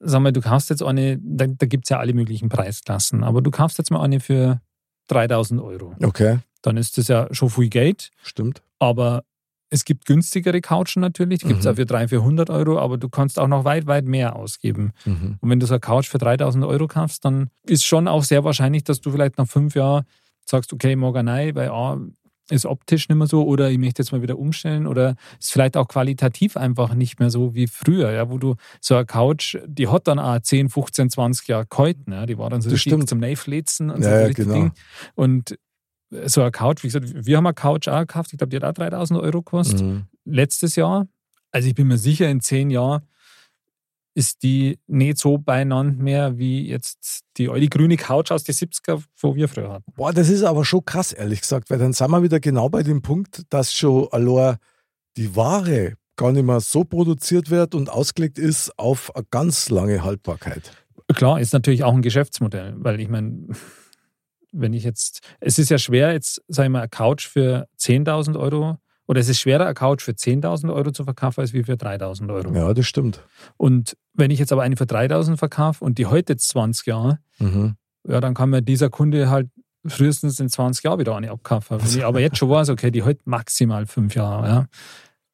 [0.01, 3.41] sag mal, du kaufst jetzt eine, da, da gibt es ja alle möglichen Preisklassen, aber
[3.41, 4.61] du kaufst jetzt mal eine für
[5.09, 5.95] 3000 Euro.
[6.03, 8.63] Okay, Dann ist das ja schon viel Geld, stimmt.
[8.79, 9.25] aber
[9.73, 11.71] es gibt günstigere Couchen natürlich, die gibt es Mhm.
[11.73, 14.93] auch für 300, 400 Euro, aber du kannst auch noch weit, weit mehr ausgeben.
[15.05, 15.39] Mhm.
[15.41, 18.43] Und wenn du so eine Couch für 3000 Euro kaufst, dann ist schon auch sehr
[18.45, 20.05] wahrscheinlich, dass du vielleicht nach fünf Jahren
[20.45, 21.99] sagst, okay, eine neue, weil A,
[22.51, 25.77] ist optisch nicht mehr so oder ich möchte jetzt mal wieder umstellen oder ist vielleicht
[25.77, 29.89] auch qualitativ einfach nicht mehr so wie früher, ja, wo du so eine Couch, die
[29.89, 33.19] hat dann auch 10, 15, 20 Jahre gehalten, ja, die war dann so richtig zum
[33.21, 34.55] Neiflitzen und Ja, so genau.
[34.55, 34.73] Ding.
[35.15, 35.57] Und
[36.27, 38.65] so eine Couch, wie gesagt, wir haben eine Couch auch gekauft, ich glaube, die hat
[38.65, 40.07] auch 3000 Euro gekostet Mhm.
[40.25, 41.07] letztes Jahr.
[41.53, 43.03] Also ich bin mir sicher, in zehn Jahren
[44.21, 49.03] ist die nicht so beieinander mehr wie jetzt die alte grüne Couch aus den 70er,
[49.19, 49.91] wo wir früher hatten.
[49.97, 52.83] Boah, das ist aber schon krass, ehrlich gesagt, weil dann sind wir wieder genau bei
[52.83, 54.59] dem Punkt, dass schon allein
[55.17, 60.05] die Ware gar nicht mehr so produziert wird und ausgelegt ist auf eine ganz lange
[60.05, 60.71] Haltbarkeit.
[61.15, 63.47] Klar, ist natürlich auch ein Geschäftsmodell, weil ich meine,
[64.53, 68.39] wenn ich jetzt, es ist ja schwer, jetzt, sage ich mal, eine Couch für 10.000
[68.39, 68.77] Euro
[69.11, 72.33] Oder es ist schwerer, eine Couch für 10.000 Euro zu verkaufen, als wie für 3.000
[72.33, 72.55] Euro.
[72.55, 73.27] Ja, das stimmt.
[73.57, 77.19] Und wenn ich jetzt aber eine für 3.000 verkaufe und die heute jetzt 20 Jahre,
[77.41, 77.75] Mhm.
[78.07, 79.49] ja, dann kann mir dieser Kunde halt
[79.85, 81.81] frühestens in 20 Jahren wieder eine abkaufen.
[81.81, 84.67] Wenn ich aber jetzt schon weiß, okay, die heute maximal fünf Jahre, ja,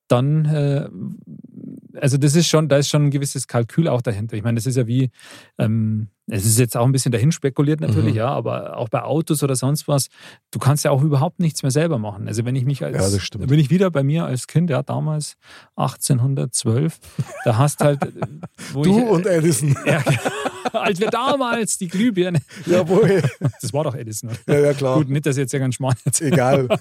[0.08, 0.88] dann, äh,
[2.00, 4.36] also das ist schon, da ist schon ein gewisses Kalkül auch dahinter.
[4.36, 5.10] Ich meine, das ist ja wie,
[5.58, 8.18] ähm, es ist jetzt auch ein bisschen dahin spekuliert natürlich, Mhm.
[8.18, 10.08] ja, aber auch bei Autos oder sonst was,
[10.50, 12.26] du kannst ja auch überhaupt nichts mehr selber machen.
[12.26, 15.36] Also wenn ich mich als, Ja, bin ich wieder bei mir als Kind, ja, damals
[15.76, 16.98] 1812,
[17.44, 18.00] da hast halt,
[18.72, 19.76] wo Du ich, und Edison.
[19.86, 20.02] ja,
[20.72, 23.22] als wir damals die Glühbirne, Jawohl.
[23.60, 24.30] das war doch Edison.
[24.30, 24.58] oder?
[24.58, 24.96] Ja, ja, klar.
[24.98, 25.94] Gut, nicht, dass ich jetzt ja ganz schmal.
[26.20, 26.68] Egal.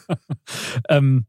[0.90, 1.26] Ähm,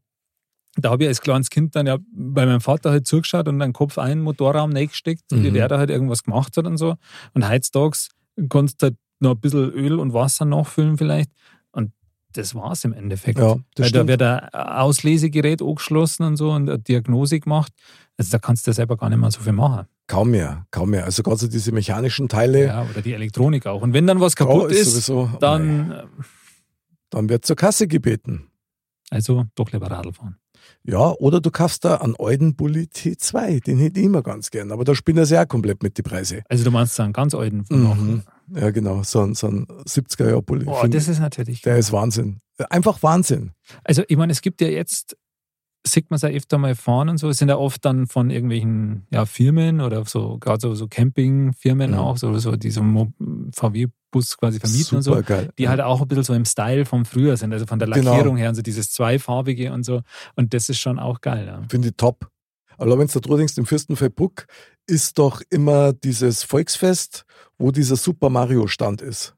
[0.83, 3.73] da habe ich als kleines Kind dann ja bei meinem Vater halt zugeschaut und dann
[3.73, 5.43] Kopf ein, Motorraum reingesteckt, Mhm.
[5.43, 6.95] wie der da halt irgendwas gemacht hat und so.
[7.33, 7.97] Und heutzutage
[8.49, 11.31] kannst du halt noch ein bisschen Öl und Wasser nachfüllen vielleicht.
[11.71, 11.91] Und
[12.33, 13.39] das war's im Endeffekt.
[13.39, 17.71] Ja, das Weil da wird ein Auslesegerät angeschlossen und so und eine Diagnose gemacht.
[18.17, 19.87] Also da kannst du selber gar nicht mehr so viel machen.
[20.07, 21.05] Kaum mehr, kaum mehr.
[21.05, 22.67] Also gerade so diese mechanischen Teile.
[22.67, 23.81] Ja, oder die Elektronik auch.
[23.81, 25.37] Und wenn dann was oh, kaputt ist, sowieso, nee.
[25.39, 26.03] dann äh,
[27.09, 28.49] dann wird zur Kasse gebeten.
[29.09, 30.37] also doch lieber Radl fahren.
[30.83, 34.71] Ja, oder du kaufst da einen alten Bulli T2, den hätte ich immer ganz gern,
[34.71, 36.41] aber da spielen sie auch komplett mit die Preise.
[36.49, 37.81] Also du meinst einen ganz alten von.
[37.81, 38.23] Mhm.
[38.55, 40.65] Ja, genau, so ein, so ein 70er-Jahr-Bulli.
[40.65, 41.61] Boah, Find das ist natürlich.
[41.61, 42.37] der ist Wahnsinn.
[42.69, 43.51] Einfach Wahnsinn.
[43.83, 45.17] Also, ich meine, es gibt ja jetzt,
[45.85, 48.29] sieht man es ja öfter mal fahren und so, es sind ja oft dann von
[48.29, 51.97] irgendwelchen ja, Firmen oder so, gerade so, so Campingfirmen Mhm.
[51.97, 53.11] auch, so, so diese Mo-
[54.11, 55.49] VW-Bus quasi vermieten und so, Super geil.
[55.57, 58.11] die halt auch ein bisschen so im Style vom früher sind, also von der Genau.
[58.11, 60.01] Lackierung her und so dieses zweifarbige und so.
[60.35, 61.45] Und das ist schon auch geil.
[61.47, 61.61] Ja.
[61.69, 62.29] Finde ich top.
[62.77, 64.45] Aber wenn du da denkst, im Fürstenfeldbruck
[64.85, 67.25] ist doch immer dieses Volksfest,
[67.57, 69.35] wo dieser Super Mario Stand ist.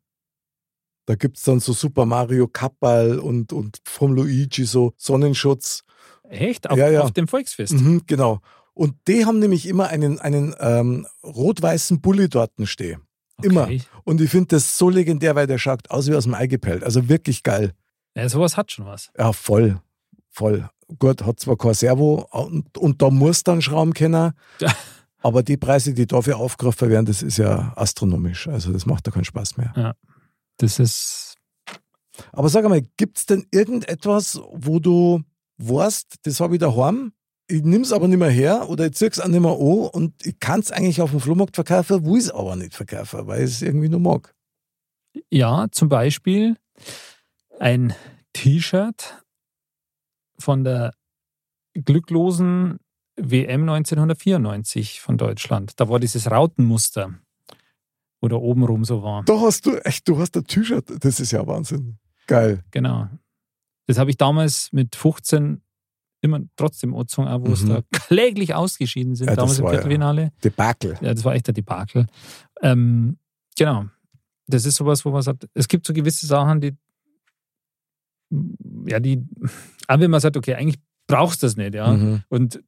[1.05, 5.83] Da gibt es dann so Super Mario Kappal und, und vom Luigi so Sonnenschutz.
[6.29, 6.69] Echt?
[6.69, 7.01] Auf, Ja, ja.
[7.01, 7.73] auf dem Volksfest?
[7.73, 8.41] Mhm, genau.
[8.73, 13.01] Und die haben nämlich immer einen, einen ähm, rot-weißen Bulli dort stehen.
[13.43, 13.63] Immer.
[13.63, 13.81] Okay.
[14.03, 16.83] Und ich finde das so legendär, weil der schaut aus wie aus dem Ei gepellt.
[16.83, 17.73] Also wirklich geil.
[18.15, 19.11] Ja, sowas hat schon was.
[19.17, 19.81] Ja, voll.
[20.29, 20.69] Voll.
[20.97, 24.33] Gut, hat zwar kein Servo und, und da muss dann Schrauben kennen.
[24.59, 24.73] Ja.
[25.21, 28.47] Aber die Preise, die dafür aufgerufen werden, das ist ja astronomisch.
[28.47, 29.93] Also das macht da keinen Spaß mehr.
[30.55, 31.35] Das ist.
[32.31, 35.21] Aber sag einmal, gibt es denn irgendetwas, wo du
[35.57, 37.11] weißt, das habe ich daheim,
[37.49, 39.57] ich nehme es aber nicht mehr her oder ich ziehe es auch nicht mehr an
[39.57, 43.43] und ich kann es eigentlich auf dem Flohmarkt verkaufen, will es aber nicht verkaufen, weil
[43.43, 44.35] ich es irgendwie nur mag.
[45.31, 46.57] Ja, zum Beispiel
[47.59, 47.95] ein
[48.33, 49.23] T-Shirt
[50.37, 50.93] von der
[51.73, 52.79] glücklosen
[53.17, 55.79] WM 1994 von Deutschland.
[55.79, 57.15] Da war dieses Rautenmuster,
[58.21, 59.23] wo da oben rum so war.
[59.23, 61.97] Da hast du, echt, du hast ein T-Shirt, das ist ja Wahnsinn.
[62.27, 62.63] Geil.
[62.71, 63.09] Genau.
[63.87, 65.63] Das habe ich damals mit 15
[66.21, 67.69] immer trotzdem angezogen, auch wo es Mhm.
[67.69, 70.31] da kläglich ausgeschieden sind, Ja, damals im war ja- Viertelfinale.
[70.43, 70.97] Debakel.
[71.01, 72.07] Ja, das war echt der Debakel.
[72.61, 73.17] Ähm,
[73.57, 73.85] genau.
[74.47, 76.75] Das ist sowas, wo man sagt, es gibt so gewisse Sachen, die,
[78.85, 79.23] ja, die,
[79.87, 81.91] auch wenn man sagt, okay, eigentlich brauchst du das nicht, ja.
[81.91, 82.23] Mhm.
[82.29, 82.61] Und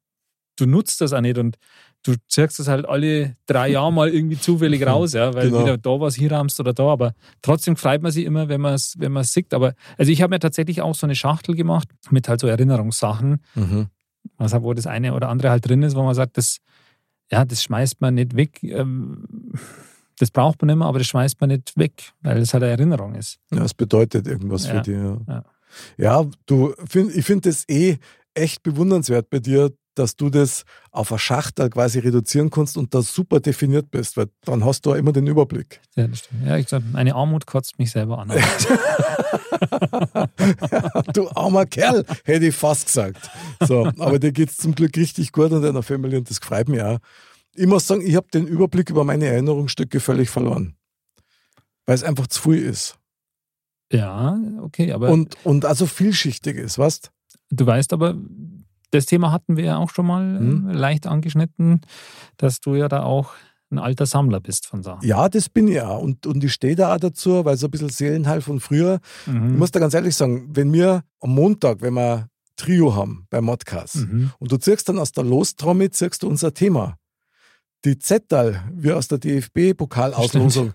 [0.58, 1.58] du nutzt das auch nicht und
[2.04, 5.62] du ziehst das halt alle drei Jahre mal irgendwie zufällig raus, ja, weil Genau.
[5.62, 8.74] wieder da was hier ramst oder da, aber trotzdem freut man sich immer, wenn man
[8.74, 9.54] es wenn man's sieht.
[9.54, 13.40] Aber also ich habe mir tatsächlich auch so eine Schachtel gemacht mit halt so Erinnerungssachen,
[13.56, 13.88] Mhm.
[14.38, 16.58] wo das eine oder andere halt drin ist, wo man sagt, das,
[17.32, 18.60] ja, das schmeißt man nicht weg.
[18.64, 19.26] ähm,
[20.20, 23.16] Das braucht man mehr, aber das schmeißt man nicht weg, weil es halt eine Erinnerung
[23.16, 23.40] ist.
[23.52, 24.94] Ja, es bedeutet irgendwas Ja, für dich.
[24.96, 25.44] Ja, ja.
[25.98, 27.98] ja du, find, ich finde das eh
[28.34, 33.02] echt bewundernswert bei dir, dass du das auf eine Schachtel quasi reduzieren kannst und da
[33.02, 35.82] super definiert bist, weil dann hast du auch immer den Überblick.
[35.96, 36.46] Ja, das stimmt.
[36.46, 38.30] ja ich sag, eine Armut kotzt mich selber an.
[41.14, 43.30] du armer Kerl, hätte ich fast gesagt.
[43.60, 46.70] So, aber dir geht es zum Glück richtig gut und deiner Familie und das freut
[46.70, 47.00] mich auch.
[47.54, 50.78] Ich muss sagen, ich habe den Überblick über meine Erinnerungsstücke völlig verloren.
[51.86, 52.96] Weil es einfach zu viel ist.
[53.92, 57.12] ja, okay, aber Und, und also vielschichtig ist, weißt
[57.52, 58.16] Du weißt aber,
[58.92, 60.70] das Thema hatten wir ja auch schon mal Hm.
[60.70, 61.82] äh, leicht angeschnitten,
[62.38, 63.32] dass du ja da auch
[63.70, 65.08] ein alter Sammler bist von Sachen.
[65.08, 66.02] Ja, das bin ich auch.
[66.02, 69.00] Und, und ich stehe da auch dazu, weil so ein bisschen Seelenheil von früher.
[69.26, 69.58] Ich Mhm.
[69.58, 73.96] muss da ganz ehrlich sagen, wenn wir am Montag, wenn wir Trio haben bei Modcast
[74.08, 74.32] Mhm.
[74.40, 76.98] und du ziehst dann aus der Lostrommel, ziehst du unser Thema.
[77.86, 80.74] Die Zettel, wie aus der DFB-Pokalauslosung,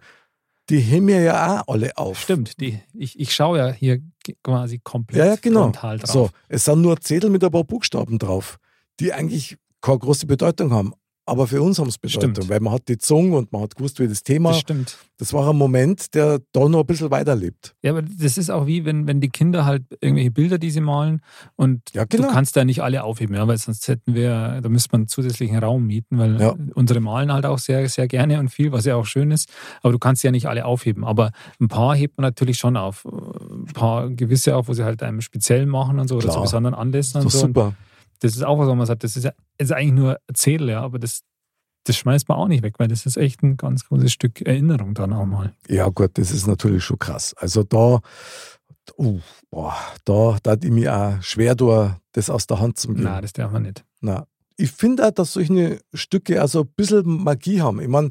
[0.70, 2.20] die heben wir ja auch alle auf.
[2.20, 4.00] Stimmt, die, ich, ich schaue ja hier
[4.42, 5.62] quasi komplett Ja, ja, genau.
[5.64, 6.10] frontal drauf.
[6.10, 8.58] So, es sind nur Zettel mit ein paar Buchstaben drauf,
[8.98, 10.92] die eigentlich keine große Bedeutung haben.
[11.26, 12.48] Aber für uns haben es Bedeutung, Stimmt.
[12.48, 14.50] weil man hat die Zunge und man hat gewusst, wie das Thema.
[14.50, 14.96] Das Das, stimmt.
[15.32, 17.74] war ein Moment, der da noch ein bisschen weiterlebt.
[17.82, 20.80] Ja, aber das ist auch wie, wenn, wenn die Kinder halt irgendwelche Bilder, die sie
[20.80, 21.20] malen
[21.56, 22.28] und Ja, genau.
[22.28, 25.58] du kannst da nicht alle aufheben, ja, weil sonst hätten wir, da müsste man zusätzlichen
[25.58, 26.54] Raum mieten, weil Ja.
[26.74, 29.48] unsere malen halt auch sehr, sehr gerne und viel, was ja auch schön ist,
[29.82, 31.04] aber du kannst ja nicht alle aufheben.
[31.04, 33.04] Aber ein paar hebt man natürlich schon auf.
[33.04, 36.34] Ein paar gewisse auch, wo sie halt einem speziell machen und so, oder Klar.
[36.36, 37.40] zu besonderen Anlässen So und so.
[37.40, 37.74] Und super.
[38.20, 40.82] Das ist auch was, wo man sagt, das ist, ja, ist eigentlich nur Erzähl, ja,
[40.82, 41.22] aber das,
[41.84, 44.94] das schmeißt man auch nicht weg, weil das ist echt ein ganz großes Stück Erinnerung
[44.94, 45.52] dann auch mal.
[45.68, 47.34] Ja, gut, das ist natürlich schon krass.
[47.38, 48.00] Also da,
[48.98, 53.04] uh, boah, da da ich mir auch schwer da, das aus der Hand zu geben.
[53.04, 53.84] Nein, das darf man nicht.
[54.00, 54.26] Na,
[54.56, 57.80] ich finde auch, dass solche Stücke also ein bisschen Magie haben.
[57.80, 58.10] Ich meine,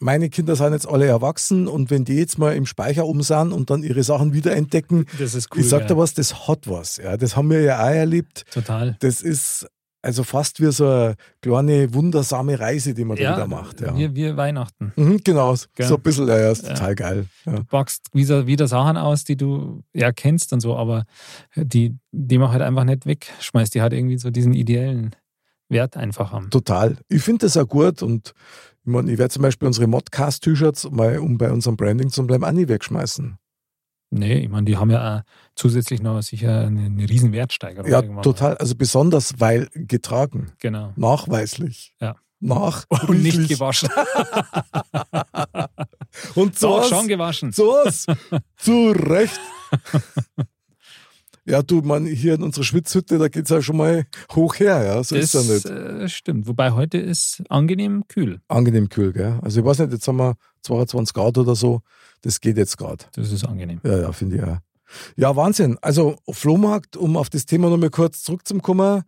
[0.00, 3.52] meine Kinder sind jetzt alle erwachsen und wenn die jetzt mal im Speicher um sind
[3.52, 5.60] und dann ihre Sachen wiederentdecken, Das ist cool.
[5.60, 5.86] ich sag ja.
[5.88, 6.96] dir was, das hat was.
[6.96, 8.44] Ja, das haben wir ja auch erlebt.
[8.50, 8.96] Total.
[9.00, 9.66] Das ist
[10.02, 13.82] also fast wie so eine kleine, wundersame Reise, die man da Ja, wieder macht.
[13.82, 13.94] Ja.
[13.94, 14.92] wir, wir Weihnachten.
[14.96, 15.86] Mhm, genau, Gell?
[15.86, 17.26] so ein bisschen, ja, ja ist total geil.
[17.44, 17.56] Ja.
[17.56, 21.04] Du packst wieder, wieder Sachen aus, die du ja kennst und so, aber
[21.54, 23.74] die, die man halt einfach nicht wegschmeißt.
[23.74, 25.14] Die halt irgendwie so diesen ideellen
[25.68, 26.48] Wert einfach haben.
[26.50, 26.96] Total.
[27.08, 28.32] Ich finde das auch gut und
[28.84, 32.68] ich, werde zum Beispiel unsere Modcast-T-Shirts mal, um bei unserem Branding zu bleiben, auch nie
[32.68, 33.36] wegschmeißen.
[34.12, 35.22] Nee, ich meine, die haben ja auch
[35.54, 37.88] zusätzlich noch sicher eine, eine riesen Wertsteigerung.
[37.88, 38.22] Ja, irgendwann.
[38.22, 38.56] total.
[38.56, 40.50] Also besonders, weil getragen.
[40.58, 40.92] Genau.
[40.96, 41.94] Nachweislich.
[42.00, 42.16] Ja.
[42.40, 43.88] Nach Und nicht gewaschen.
[46.34, 47.52] Und so Doch, schon gewaschen.
[47.52, 47.76] so
[48.56, 49.38] zu Recht.
[51.50, 54.84] Ja, du, man, hier in unserer Schwitzhütte, da geht es ja schon mal hoch her,
[54.84, 55.02] ja.
[55.02, 55.66] So ist das ja nicht.
[55.66, 56.46] äh, stimmt.
[56.46, 58.40] Wobei heute ist angenehm kühl.
[58.48, 59.38] Angenehm kühl, gell?
[59.42, 61.82] Also ich weiß nicht, jetzt haben wir 22 Grad oder so.
[62.22, 63.04] Das geht jetzt gerade.
[63.14, 63.80] Das ist angenehm.
[63.84, 64.58] Ja, ja, finde ich auch.
[65.16, 65.76] Ja, Wahnsinn.
[65.82, 69.02] Also Flohmarkt, um auf das Thema nochmal kurz zurückzukommen,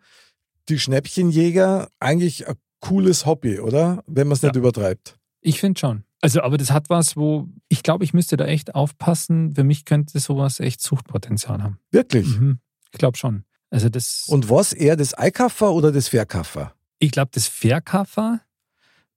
[0.68, 4.02] die Schnäppchenjäger, eigentlich ein cooles Hobby, oder?
[4.07, 4.61] Wenn man es nicht Ja.
[4.61, 5.16] übertreibt.
[5.40, 6.05] Ich finde schon.
[6.22, 9.54] Also, aber das hat was, wo ich glaube, ich müsste da echt aufpassen.
[9.54, 11.78] Für mich könnte sowas echt Suchtpotenzial haben.
[11.90, 12.26] Wirklich.
[12.38, 12.61] Mhm.
[12.92, 13.44] Ich glaube schon.
[13.70, 14.24] Also das.
[14.28, 16.74] Und was eher das Eikaffer oder das Verkaffer?
[16.98, 18.40] ich glaube, das Verkaffer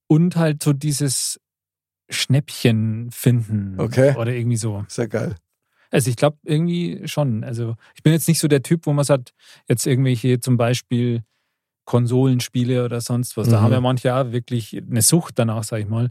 [0.08, 1.40] und halt so dieses
[2.10, 4.14] Schnäppchen finden Okay.
[4.16, 4.84] oder irgendwie so.
[4.88, 5.36] Sehr geil.
[5.92, 7.44] Also ich glaube irgendwie schon.
[7.44, 9.32] Also ich bin jetzt nicht so der Typ, wo man sagt,
[9.68, 11.22] jetzt irgendwelche zum Beispiel
[11.84, 13.48] Konsolenspiele oder sonst was.
[13.48, 13.62] Da Mhm.
[13.64, 16.10] haben ja manche auch wirklich eine Sucht danach, sag ich mal.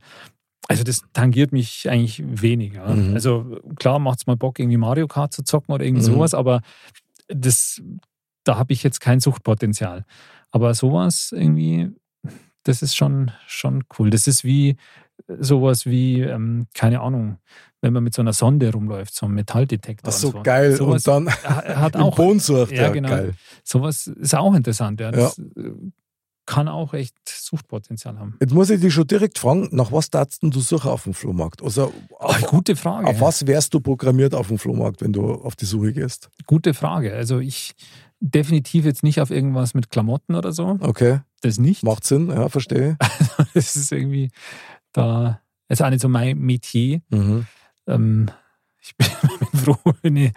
[0.68, 2.88] Also das tangiert mich eigentlich weniger.
[2.88, 3.14] Mhm.
[3.14, 6.14] Also klar macht es mal Bock, irgendwie Mario Kart zu zocken oder irgendwie Mhm.
[6.16, 6.62] sowas, aber
[7.28, 7.82] das,
[8.44, 10.06] da habe ich jetzt kein Suchtpotenzial.
[10.52, 11.92] Aber sowas irgendwie,
[12.64, 14.10] das ist schon, schon cool.
[14.10, 14.76] Das ist wie
[15.40, 17.38] sowas wie, ähm, keine Ahnung,
[17.82, 20.12] wenn man mit so einer Sonde rumläuft, so einem Metalldetektor.
[20.12, 20.42] Ach so, so.
[20.42, 20.76] geil.
[20.76, 22.72] Sowas Und dann ha- hat im auch, Boden sucht.
[22.72, 23.10] Ja, Ja, genau.
[23.10, 23.34] geil.
[23.64, 25.00] sowas ist auch interessant.
[25.00, 25.12] Ja.
[25.12, 25.72] Das äh,
[26.46, 28.36] kann auch echt Suchtpotenzial haben.
[28.40, 31.64] Jetzt muss ich dich schon direkt fragen, nach was darfst du suchen auf dem Flohmarkt?
[31.64, 31.86] Also
[32.20, 33.08] auf, Ach, gute Frage.
[33.08, 36.30] auf was wärst du programmiert auf dem Flohmarkt, wenn du auf die Suche gehst?
[36.46, 37.14] Gute Frage.
[37.14, 37.74] Also ich
[38.20, 40.78] definitiv jetzt nicht auf irgendwas mit Klamotten oder so.
[40.82, 41.84] Okay, Das nicht.
[41.84, 42.98] macht Sinn, ja, verstehe.
[43.54, 44.32] Das ist irgendwie
[44.94, 47.02] da, ist auch nicht so mein Metier.
[47.10, 47.46] Mhm.
[47.88, 48.28] Ähm,
[48.86, 49.08] ich bin,
[49.60, 50.32] froh, wenn ich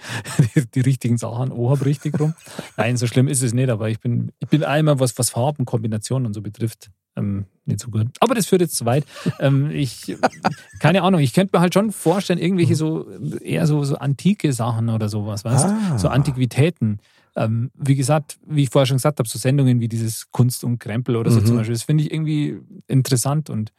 [0.54, 2.34] die, die richtigen Sachen auch habe, richtig rum.
[2.76, 5.64] Nein, so schlimm ist es nicht, aber ich bin, ich bin einmal, was, was Farben,
[5.64, 8.06] Kombinationen und so betrifft, ähm, nicht so gut.
[8.20, 9.04] Aber das führt jetzt zu weit.
[9.40, 10.16] Ähm, ich,
[10.78, 13.06] keine Ahnung, ich könnte mir halt schon vorstellen, irgendwelche so,
[13.40, 15.98] eher so, so antike Sachen oder sowas, weißt Ah.
[15.98, 17.00] So Antiquitäten.
[17.36, 20.78] Ähm, wie gesagt, wie ich vorher schon gesagt habe, so Sendungen wie dieses Kunst und
[20.80, 21.46] Krempel oder so Mhm.
[21.46, 22.58] zum Beispiel, das finde ich irgendwie
[22.88, 23.72] interessant und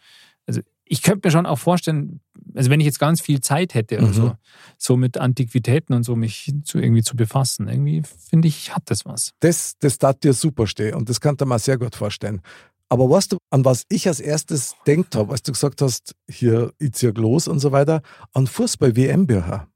[0.91, 2.19] ich könnte mir schon auch vorstellen,
[2.55, 4.13] also wenn ich jetzt ganz viel Zeit hätte oder Mhm.
[4.13, 4.35] so,
[4.77, 9.05] so mit Antiquitäten und so mich zu, irgendwie zu befassen, irgendwie finde ich, hat das
[9.05, 9.33] was.
[9.39, 12.41] Das, das tat dir super stehen und das kann ich mir sehr gut vorstellen.
[12.89, 16.73] Aber weißt du, an was ich als erstes denkt habe, als du gesagt hast, hier,
[16.91, 18.01] zieh los und so weiter,
[18.33, 19.67] an Fußball-WM-Bücher.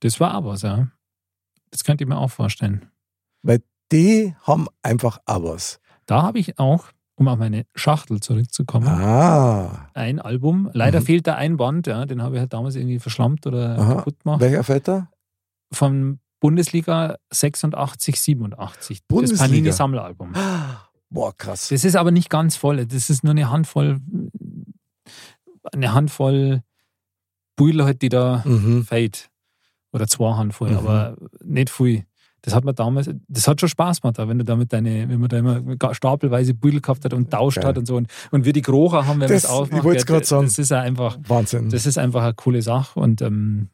[0.00, 0.88] Das war was, ja.
[1.70, 2.90] Das könnte ich mir auch vorstellen.
[3.90, 5.80] Die haben einfach was.
[6.04, 10.70] Da habe ich auch, um auf meine Schachtel zurückzukommen, Ah, ein Album.
[10.72, 11.04] Leider Mhm.
[11.04, 13.94] fehlt da ein Band, ja, den habe ich halt damals irgendwie verschlammt oder Aha.
[13.96, 14.40] kaputt gemacht.
[14.40, 15.08] welcher fällt da?
[15.72, 19.00] Von Bundesliga 86, 87.
[19.08, 19.42] Bundesliga?
[19.42, 20.32] Das Panini-Sammelalbum.
[21.10, 21.68] Boah, krass.
[21.68, 22.86] Das ist aber nicht ganz voll.
[22.86, 24.00] Das ist nur eine Handvoll,
[25.72, 26.62] eine Handvoll
[27.56, 28.84] Beutel halt, die da Mhm.
[28.84, 29.30] fehlt.
[29.92, 30.76] Oder zwei Handvoll, Mhm.
[30.76, 32.04] aber nicht viel.
[32.42, 35.18] Das hat man damals, das hat schon Spaß gemacht, auch wenn du damit deine, wenn
[35.20, 35.60] man da immer
[35.92, 37.96] stapelweise Beutel gehabt hat und tauscht hat und so.
[37.96, 39.84] Und, und wir die Krocher haben, wenn Das- es aufmacht.
[39.86, 40.44] ich ja, grad sagen.
[40.44, 41.68] Das ist einfach, Wahnsinn.
[41.70, 43.68] das ist einfach eine coole Sache und ähm,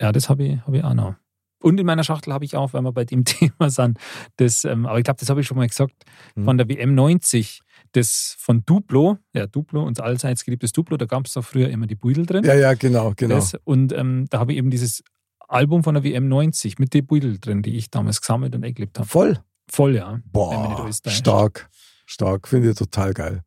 [0.00, 1.14] ja, das habe ich, hab ich auch noch.
[1.62, 3.98] Und in meiner Schachtel habe ich auch, weil wir bei dem Thema sind,
[4.36, 5.92] das, ähm, aber ich glaube, das habe ich schon mal gesagt,
[6.34, 6.44] Mhm.
[6.44, 7.60] von der WM 90,
[7.92, 11.86] das von Duplo, ja, Duplo, unser allseits geliebtes Duplo, da gab es doch früher immer
[11.86, 12.44] die Beudel drin.
[12.44, 13.34] Ja, ja, genau, genau.
[13.36, 15.02] Das, und ähm, da habe ich eben dieses
[15.48, 18.98] Album von der WM 90 mit den Beudel drin, die ich damals gesammelt und eingelebt
[18.98, 19.08] habe.
[19.08, 19.38] Voll.
[19.68, 20.20] Voll, ja.
[20.32, 21.68] Boah, stark.
[22.06, 22.48] Stark.
[22.48, 23.42] Finde ich total geil.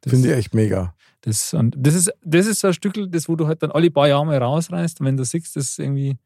[0.00, 0.94] Das- Finde ich echt mega.
[1.20, 3.92] Das, und das, ist, das ist so ein Stückel, das, wo du halt dann alle
[3.92, 6.16] paar Jahre mal rausreißt und wenn du siehst, das ist irgendwie.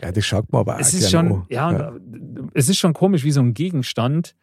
[0.00, 1.46] Ja, das schaut man aber Es ist schon, an.
[1.50, 1.94] ja,
[2.54, 4.34] es ist schon komisch, wie so ein Gegenstand,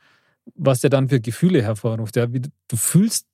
[0.53, 2.15] was der dann für Gefühle hervorruft.
[2.15, 3.25] Ja, wie du fühlst,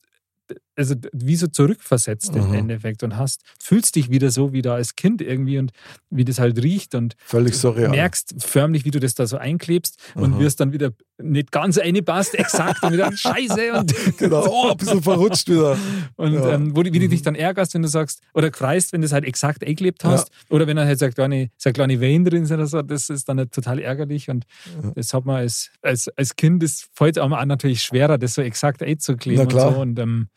[0.76, 2.54] also wie so zurückversetzt im Mhm.
[2.54, 5.72] Endeffekt und hast, fühlst dich wieder so wie da als Kind irgendwie und
[6.10, 7.90] wie das halt riecht und Völlig surreal.
[7.90, 10.40] merkst förmlich, wie du das da so einklebst und Aha.
[10.40, 15.02] wirst dann wieder nicht ganz passt, exakt und wieder Scheiße und Genau, oh, ein bisschen
[15.04, 15.78] verrutscht wieder.
[16.16, 16.54] und Ja.
[16.56, 17.10] ähm, wo, wie du Mhm.
[17.10, 20.30] dich dann ärgerst, wenn du sagst, oder kreist, wenn du es halt exakt eingelebt hast,
[20.50, 23.10] oder wenn er halt sagt, kleine, so eine kleine Vein drin sind oder so, das
[23.10, 24.46] ist dann halt total ärgerlich und
[24.84, 24.92] Ja.
[24.96, 28.42] das hat man als, als, als Kind, das fällt einem auch natürlich schwerer, das so
[28.42, 30.28] exakt einzukleben und so und ähm,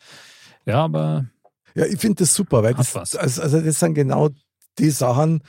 [0.67, 1.25] ja, aber
[1.73, 3.15] Ja, ich finde das super, weil das, was.
[3.15, 4.29] also, also das sind genau
[4.77, 5.41] die Sachen,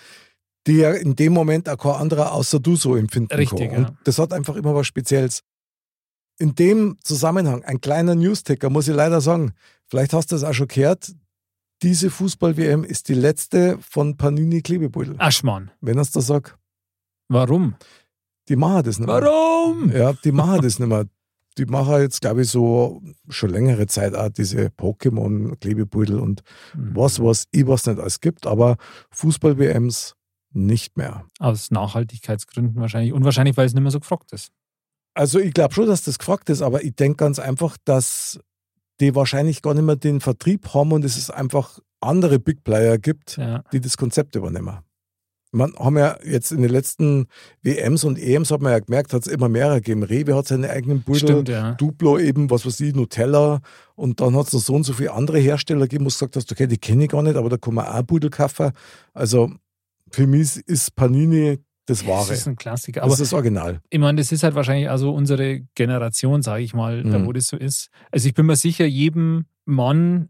[0.66, 3.82] die ja in dem Moment auch kein anderer außer du so empfinden Richtig, kann.
[3.82, 3.88] ja.
[3.88, 5.42] Und das hat einfach immer was Spezielles.
[6.38, 9.52] In dem Zusammenhang, ein kleiner Newsticker, muss ich leider sagen,
[9.86, 11.12] vielleicht hast du das auch schon gehört,
[11.82, 15.14] diese Fußball-WM ist die letzte von Panini Klebebeutel.
[15.18, 16.56] Aschmann, Wenn es da sagt,
[17.28, 17.74] warum?
[18.48, 19.20] die machen das nicht mehr.
[19.22, 19.92] Warum?
[19.92, 21.06] Ja, die machen das nicht mehr.
[21.58, 26.42] Die machen jetzt, glaube ich, so schon längere Zeit auch diese Pokémon-Klebebeutel und
[26.74, 26.94] Mhm.
[26.96, 28.76] was, was ich was nicht alles gibt, aber
[29.10, 30.14] Fußball-WMs
[30.52, 31.24] nicht mehr.
[31.40, 34.50] Aus Nachhaltigkeitsgründen wahrscheinlich und wahrscheinlich, weil es nicht mehr so gefragt ist.
[35.14, 38.38] Also ich glaube schon, dass das gefragt ist, aber ich denke ganz einfach, dass
[39.00, 42.98] die wahrscheinlich gar nicht mehr den Vertrieb haben und es ist einfach andere Big Player
[42.98, 43.62] gibt, Ja.
[43.72, 44.78] die das Konzept übernehmen.
[45.50, 47.26] Man haben ja jetzt in den letzten
[47.62, 50.02] WMs und EMs hat man ja gemerkt, hat es immer mehr gegeben.
[50.02, 51.72] Rewe hat seine eigenen Stimmt, ja.
[51.74, 53.60] Duplo eben, was weiß ich, Nutella
[53.94, 56.36] und dann hat es noch so und so viele andere Hersteller gegeben, wo du gesagt
[56.36, 58.72] hast, okay, die kenne ich gar nicht, aber da kann man auch Beutel kaufen.
[59.14, 59.50] Also
[60.10, 62.28] für mich ist Panini das Wahre.
[62.28, 63.00] Das ist ein Klassiker.
[63.02, 63.80] Aber das ist das Original.
[63.88, 67.26] ich meine, das ist halt wahrscheinlich also unsere Generation, sage ich mal, da Mhm.
[67.26, 67.88] wo das so ist.
[68.12, 70.28] Also ich bin mir sicher, jedem Mann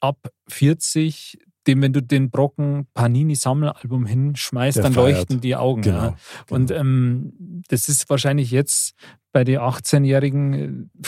[0.00, 5.18] ab 40, dem, wenn du den Brocken Panini-Sammelalbum hinschmeißt, Der dann feiert.
[5.18, 5.82] leuchten die Augen.
[5.82, 5.98] Genau.
[5.98, 6.16] Ja.
[6.50, 8.94] Und ähm, das ist wahrscheinlich jetzt
[9.32, 11.06] bei den 18-Jährigen, äh,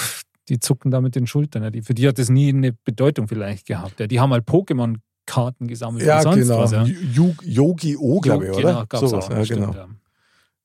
[0.48, 1.72] die zucken da mit den Schultern.
[1.72, 3.98] Die, für die hat das nie eine Bedeutung vielleicht gehabt.
[4.10, 6.58] Die haben halt Pokémon-Karten gesammelt ja, genau.
[6.58, 6.72] was.
[6.72, 6.84] Ja.
[6.84, 8.86] Yogi-O, glaube ich, oder?
[8.88, 9.26] Genau, Sowas.
[9.26, 9.30] auch.
[9.30, 9.74] Ja, stimmt, genau.
[9.74, 9.88] ja.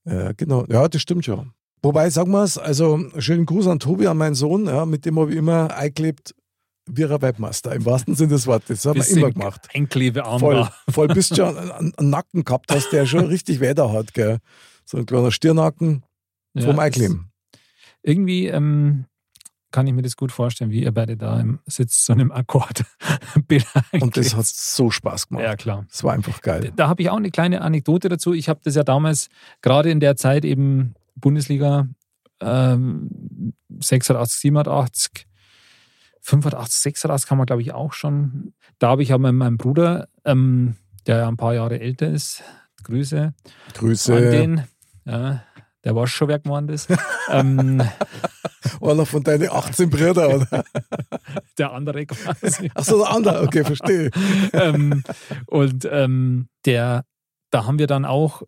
[0.07, 0.65] Ja, genau.
[0.69, 1.45] Ja, das stimmt ja.
[1.81, 5.19] Wobei, sagen wir es, also schönen Gruß an Tobi, an meinen Sohn, ja, mit dem
[5.19, 6.33] habe ich immer eingelebt,
[6.87, 8.81] ein Webmaster, im wahrsten Sinne des Wortes.
[8.83, 9.67] Das haben wir immer im gemacht.
[9.73, 10.73] Einklebearm Voll, war.
[10.89, 14.39] voll bis du schon einen, einen Nacken gehabt hast, der schon richtig Weder hat, gell.
[14.85, 16.03] So ein kleiner Stirnacken
[16.53, 17.31] Ja, vom das- Einkleben.
[18.03, 19.05] Irgendwie ähm,
[19.71, 22.85] kann ich mir das gut vorstellen, wie ihr beide da im Sitz so einem Akkord
[23.99, 25.43] Und das hat so Spaß gemacht.
[25.43, 25.85] Ja, klar.
[25.89, 26.71] Das war einfach geil.
[26.75, 28.33] Da habe ich auch eine kleine Anekdote dazu.
[28.33, 29.27] Ich habe das ja damals
[29.61, 31.87] gerade in der Zeit eben Bundesliga
[32.41, 33.09] ähm,
[33.79, 35.27] 86, 87,
[36.25, 38.53] 85, 86 kann man glaube ich auch schon.
[38.79, 42.43] Da habe ich ja mit meinem Bruder, ähm, der ja ein paar Jahre älter ist,
[42.83, 43.33] Grüße
[43.73, 44.15] Grüße.
[44.15, 44.63] an den,
[45.05, 45.43] ja,
[45.83, 46.89] der war schon wer geworden ist.
[47.29, 47.81] ähm,
[48.81, 50.65] Einer von deinen 18 Brüdern, oder?
[51.57, 52.71] der andere quasi.
[52.73, 53.43] Ach so, der andere.
[53.43, 54.09] Okay, verstehe.
[54.53, 55.03] ähm,
[55.45, 57.05] und ähm, der,
[57.51, 58.41] da haben wir dann auch,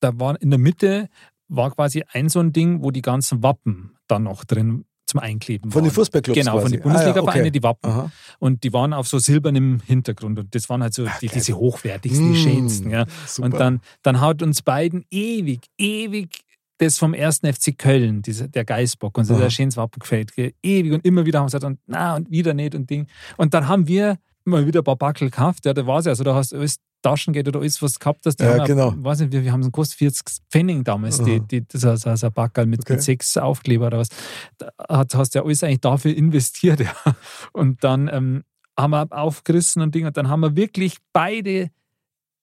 [0.00, 1.08] da war in der Mitte
[1.48, 4.84] war quasi ein so ein Ding, wo die ganzen Wappen dann noch drin
[5.14, 5.94] zum Einkleben Von den waren.
[5.94, 6.76] Fußballclubs Genau, von quasi.
[6.76, 7.50] den Bundesliga-Vereinen, Ah, ja, okay.
[7.50, 7.90] die Wappen.
[7.90, 8.12] Aha.
[8.40, 10.38] Und die waren auf so silbernem Hintergrund.
[10.38, 11.30] Und das waren halt so die, geil.
[11.34, 12.90] diese hochwertigsten, die Mm, schönsten.
[12.90, 13.06] Ja.
[13.26, 13.46] super.
[13.46, 16.40] Und dann, dann hat uns beiden ewig, ewig
[16.78, 20.32] das vom ersten FC Köln, dieser, der Geißbock, und so der schönes Wappen gefällt.
[20.62, 23.06] Ewig und immer wieder haben wir gesagt, und, na, und wieder nicht und Ding.
[23.36, 25.64] Und dann haben wir mal wieder ein paar Backel gekauft.
[25.66, 26.10] Ja, da war es ja.
[26.12, 28.36] Also da hast du alles Taschengeld oder alles, was gehabt hast.
[28.36, 28.94] Die Ja, haben genau.
[28.96, 32.14] weiß nicht, wir, wir haben so gekostet 40 Pfennig damals, die, die, das ist so,
[32.16, 32.94] so ein Backel mit, Okay.
[32.94, 34.08] mit sechs Aufkleber oder was.
[34.58, 36.80] Da hast, hast du ja alles eigentlich dafür investiert.
[36.84, 36.94] Ja.
[37.52, 38.44] Und dann ähm,
[38.78, 40.06] haben wir aufgerissen und Ding.
[40.06, 41.70] Und dann haben wir wirklich beide,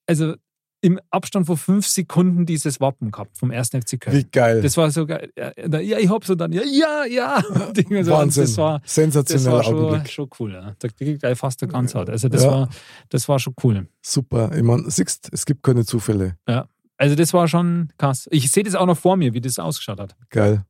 [0.08, 0.36] also
[0.82, 3.70] im Abstand von fünf Sekunden dieses Wappen gehabt vom 1.
[3.70, 4.18] FC Köln.
[4.18, 4.62] Wie geil.
[4.62, 5.32] Das war so geil.
[5.38, 7.38] Ja, ja, ich hab's und dann, ja, ja, ja.
[7.68, 8.14] Und Ding und so.
[8.14, 8.44] Und Wahnsinn.
[8.44, 10.10] Das war, das Sensationeller war schon, Augenblick.
[10.10, 10.54] schon cool.
[10.54, 10.76] Ja.
[10.80, 12.10] Da krieg ich gleich fast eine Gänsehaut.
[12.10, 12.52] Also das, Ja.
[12.52, 12.70] war,
[13.10, 13.88] das war schon cool.
[14.02, 14.52] Super.
[14.56, 16.36] Ich meine, siehst, es gibt keine Zufälle.
[16.98, 18.28] Also das war schon krass.
[18.32, 20.16] Ich sehe das auch noch vor mir, wie das ausgeschaut hat.
[20.30, 20.66] Geil.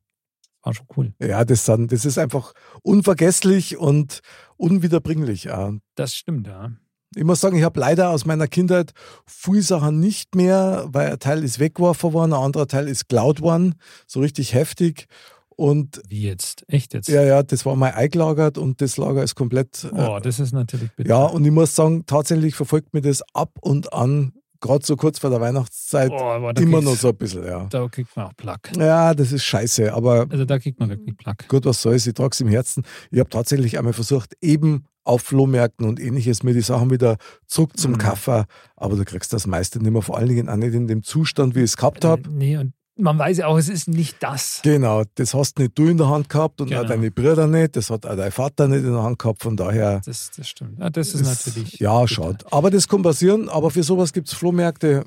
[0.62, 1.12] War schon cool.
[1.20, 2.52] Ja, das, sind, das ist einfach
[2.82, 4.20] unvergesslich und
[4.56, 5.44] unwiederbringlich.
[5.44, 5.72] Ja.
[5.96, 6.70] Das stimmt, ja.
[7.14, 8.92] Ich muss sagen, ich habe leider aus meiner Kindheit
[9.26, 13.40] viele Sachen nicht mehr, weil ein Teil ist weggeworfen worden, ein anderer Teil ist geklaut
[13.40, 13.74] worden,
[14.06, 15.06] so richtig heftig.
[15.54, 16.64] Und Wie jetzt?
[16.68, 17.08] Echt jetzt?
[17.08, 19.86] ja, ja, das war mal eingelagert und das Lager ist komplett.
[19.92, 21.10] Oh, das ist natürlich bitter.
[21.10, 25.18] ja, und ich muss sagen, tatsächlich verfolgt mir das ab und an, gerade so kurz
[25.18, 27.66] vor der Weihnachtszeit, Oh, immer noch so ein bisschen, ja.
[27.68, 28.72] Da kriegt man auch Plack.
[28.78, 31.46] Ja, das ist scheiße, aber Also da kriegt man wirklich Plack.
[31.48, 32.82] gut, was soll's, ich trage es im Herzen.
[33.10, 37.76] Ich habe tatsächlich einmal versucht, eben auf Flohmärkten und ähnliches mir die Sachen wieder zurück
[37.76, 37.98] zum Mhm.
[37.98, 38.46] Kaffer,
[38.76, 41.54] aber du kriegst das meiste nicht mehr, vor allen Dingen auch nicht in dem Zustand,
[41.54, 42.22] wie ich es gehabt habe.
[42.22, 44.60] Äh, Nee, und man weiß ja auch, es ist nicht das.
[44.62, 46.84] Genau, das hast nicht du in der Hand gehabt und auch Genau.
[46.88, 50.02] deine Brüder nicht, das hat auch dein Vater nicht in der Hand gehabt, von daher.
[50.04, 50.78] Das, das stimmt.
[50.78, 51.78] Ja, das ist ist- natürlich.
[51.80, 52.44] Ja, schade.
[52.50, 55.04] Aber das kann passieren, aber für sowas gibt es Flohmärkte,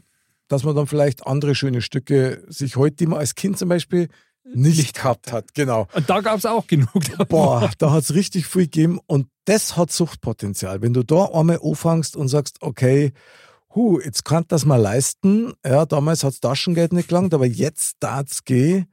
[0.47, 4.09] dass man dann vielleicht andere schöne Stücke sich heute, die man als Kind zum Beispiel
[4.53, 5.53] nicht gehabt hat.
[5.53, 5.87] Genau.
[5.93, 6.89] Und da gab es auch genug.
[7.29, 10.81] Boah, da hat es richtig viel gegeben und das hat Suchtpotenzial.
[10.81, 13.13] Wenn du da einmal anfängst und sagst, okay,
[13.73, 15.53] hu, jetzt kann das mal leisten.
[15.65, 18.87] Ja, damals hat Taschengeld nicht gelangt, aber jetzt darf's gehen,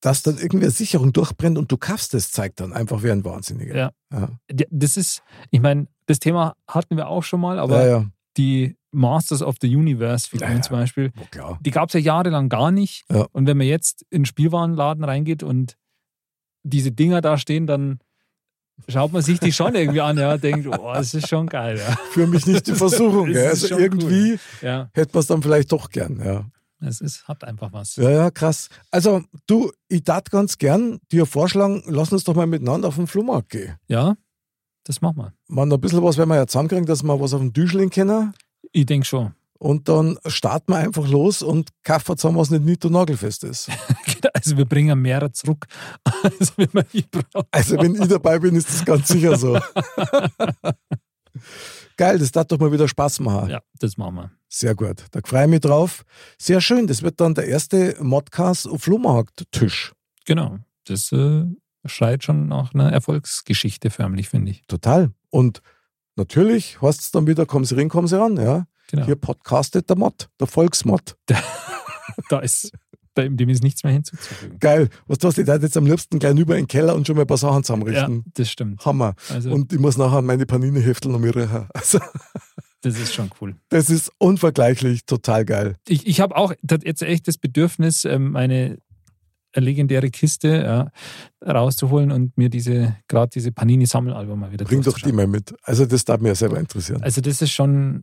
[0.00, 3.24] dass dann irgendwie eine Sicherung durchbrennt und du kaufst das, zeigt dann einfach wie ein
[3.24, 3.74] Wahnsinniger.
[3.74, 3.90] Ja.
[4.12, 4.28] Ja,
[4.70, 8.06] Das ist, ich meine, das Thema hatten wir auch schon mal, aber ja, ja.
[8.36, 10.62] die Masters of the Universe-Figuren Ja, ja.
[10.62, 11.58] zum Beispiel, klar.
[11.60, 13.04] die gab es ja jahrelang gar nicht.
[13.10, 13.26] Ja.
[13.32, 15.76] Und wenn man jetzt in den Spielwarenladen reingeht und
[16.62, 18.00] diese Dinger da stehen, dann
[18.88, 21.96] schaut man sich die schon irgendwie an, ja, denkt, oh, das ist schon geil, ja.
[22.10, 23.28] Für mich nicht die Versuchung.
[23.30, 26.20] Ist Also irgendwie Ja, hätte man es dann vielleicht doch gern.
[26.24, 26.44] Ja.
[26.86, 27.96] es ist, hat einfach was.
[27.96, 28.68] ja, ja, krass.
[28.90, 33.06] Also du, ich tat ganz gern dir vorschlagen, lass uns doch mal miteinander auf den
[33.06, 33.76] Flohmarkt gehen.
[33.88, 34.16] Ja,
[34.84, 35.32] das machen wir.
[35.48, 38.34] Man, ein bisschen was werden wir ja zusammenkriegen, dass wir was auf dem Düschling kennen.
[38.72, 39.34] Ich denke schon.
[39.58, 43.70] Und dann starten wir einfach los und kaufen zusammen, was nicht nied- und nagelfest ist.
[44.32, 45.66] Also wir bringen mehr zurück,
[46.22, 47.46] als wenn wir hier brauchen.
[47.50, 49.54] Also wenn ich dabei bin, ist das ganz sicher so.
[51.96, 53.50] Geil, das darf doch mal wieder Spaß machen.
[53.50, 54.30] Ja, das machen wir.
[54.48, 56.04] Sehr gut, da freue ich mich drauf.
[56.38, 59.92] Sehr schön, das wird dann der erste Modcast auf Flohmarkt-Tisch.
[60.24, 60.58] Genau.
[60.84, 61.44] Das äh,
[61.86, 64.66] schreit schon nach einer Erfolgsgeschichte förmlich, finde ich.
[64.66, 65.10] Total.
[65.30, 65.62] Und
[66.16, 68.36] natürlich heißt es dann wieder, kommen Sie rein, kommen Sie ran.
[68.36, 68.66] Ja?
[68.88, 69.06] Genau.
[69.06, 71.16] Hier podcastet der Mod, der Volksmod.
[72.30, 72.72] Da ist,
[73.16, 74.58] dem dem ist nichts mehr hinzuzufügen.
[74.58, 74.88] Geil.
[75.06, 77.22] Was du hast, ich jetzt am liebsten gleich über in den Keller und schon mal
[77.22, 78.24] ein paar Sachen Ja, zusammenrichten.
[78.34, 78.84] das stimmt.
[78.86, 79.14] Hammer.
[79.28, 81.68] Also Und ich muss nachher meine Panini-Heftel noch mehr riechen.
[81.74, 81.98] Also,
[82.80, 83.56] das ist schon cool.
[83.68, 85.76] das ist unvergleichlich, total geil.
[85.86, 88.78] Ich, ich habe auch jetzt echt das Bedürfnis, ähm, meine
[89.60, 90.90] legendäre Kiste ja,
[91.52, 95.54] rauszuholen und mir diese, gerade diese Panini-Sammelalbum mal wieder Bring doch die mal mit.
[95.62, 97.02] Also das darf mich ja selber interessieren.
[97.02, 98.02] Also das ist schon,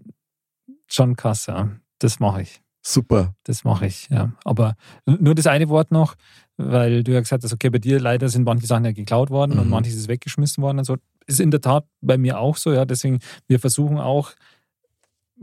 [0.88, 1.70] schon krass, ja.
[2.00, 2.62] Das mache ich.
[2.86, 3.34] Super.
[3.44, 4.34] Das mache ich, ja.
[4.44, 4.76] Aber
[5.06, 6.16] nur das eine Wort noch,
[6.58, 9.58] weil du ja gesagt hast, okay, bei dir leider sind manche Sachen ja geklaut worden
[9.58, 9.72] und Mhm.
[9.72, 10.98] manches ist weggeschmissen worden und so.
[11.26, 12.84] Ist in der Tat bei mir auch so, ja.
[12.84, 14.32] Deswegen, wir versuchen auch,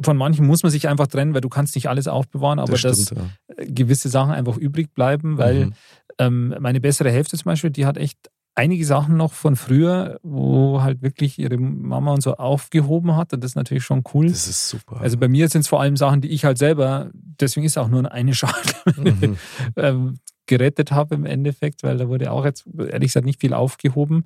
[0.02, 2.82] von manchen muss man sich einfach trennen, weil du kannst nicht alles aufbewahren, aber das
[2.82, 3.20] dass stimmt,
[3.58, 3.64] ja.
[3.66, 5.72] gewisse Sachen einfach übrig bleiben, weil Mhm.
[6.18, 8.18] ähm, meine bessere Hälfte zum Beispiel, die hat echt
[8.56, 13.42] einige Sachen noch von früher, wo halt wirklich ihre Mama und so aufgehoben hat und
[13.42, 14.28] das ist natürlich schon cool.
[14.28, 15.00] Das ist super.
[15.00, 17.88] Also bei mir sind es vor allem Sachen, die ich halt selber, deswegen ist auch
[17.88, 18.54] nur eine Schale,
[18.96, 19.36] Mhm.
[19.76, 24.24] ähm, gerettet habe im Endeffekt, weil da wurde auch jetzt ehrlich gesagt nicht viel aufgehoben.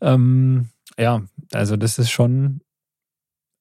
[0.00, 0.68] Ähm,
[0.98, 1.22] ja,
[1.52, 2.60] also das ist schon,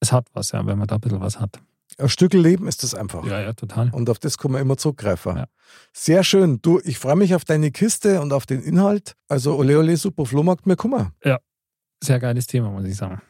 [0.06, 1.60] es hat was, ja, wenn man da ein bisschen was hat.
[1.98, 3.26] Ein Stück Leben ist das einfach.
[3.26, 3.90] Ja, ja, total.
[3.92, 5.38] Und auf das kann man immer zurückgreifen.
[5.38, 5.46] Ja.
[5.94, 6.62] Sehr schön.
[6.62, 9.16] Du, ich freue mich auf deine Kiste und auf den Inhalt.
[9.30, 11.14] Also ole ole, super Flohmarkt, mir kummer.
[12.04, 13.22] Sehr geiles Thema, muss ich sagen.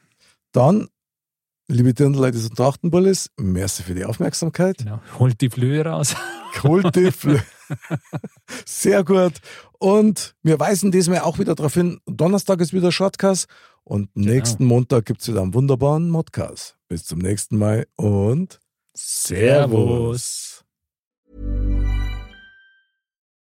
[0.51, 0.88] Dann,
[1.67, 4.80] liebe Dirndl-Leute und Trachtenbullis, merci für die Aufmerksamkeit.
[4.80, 4.99] Genau.
[5.19, 6.15] Holt die Flöhe raus.
[6.63, 7.38] Holt die Flö
[8.65, 9.34] Sehr gut.
[9.80, 13.47] Und wir weisen diesmal auch wieder darauf hin, Donnerstag ist wieder Shortcast
[13.86, 14.31] und Genau.
[14.33, 16.77] nächsten Montag gibt es wieder einen wunderbaren Modcast.
[16.89, 18.59] Bis zum nächsten Mal und
[18.93, 20.65] Servus.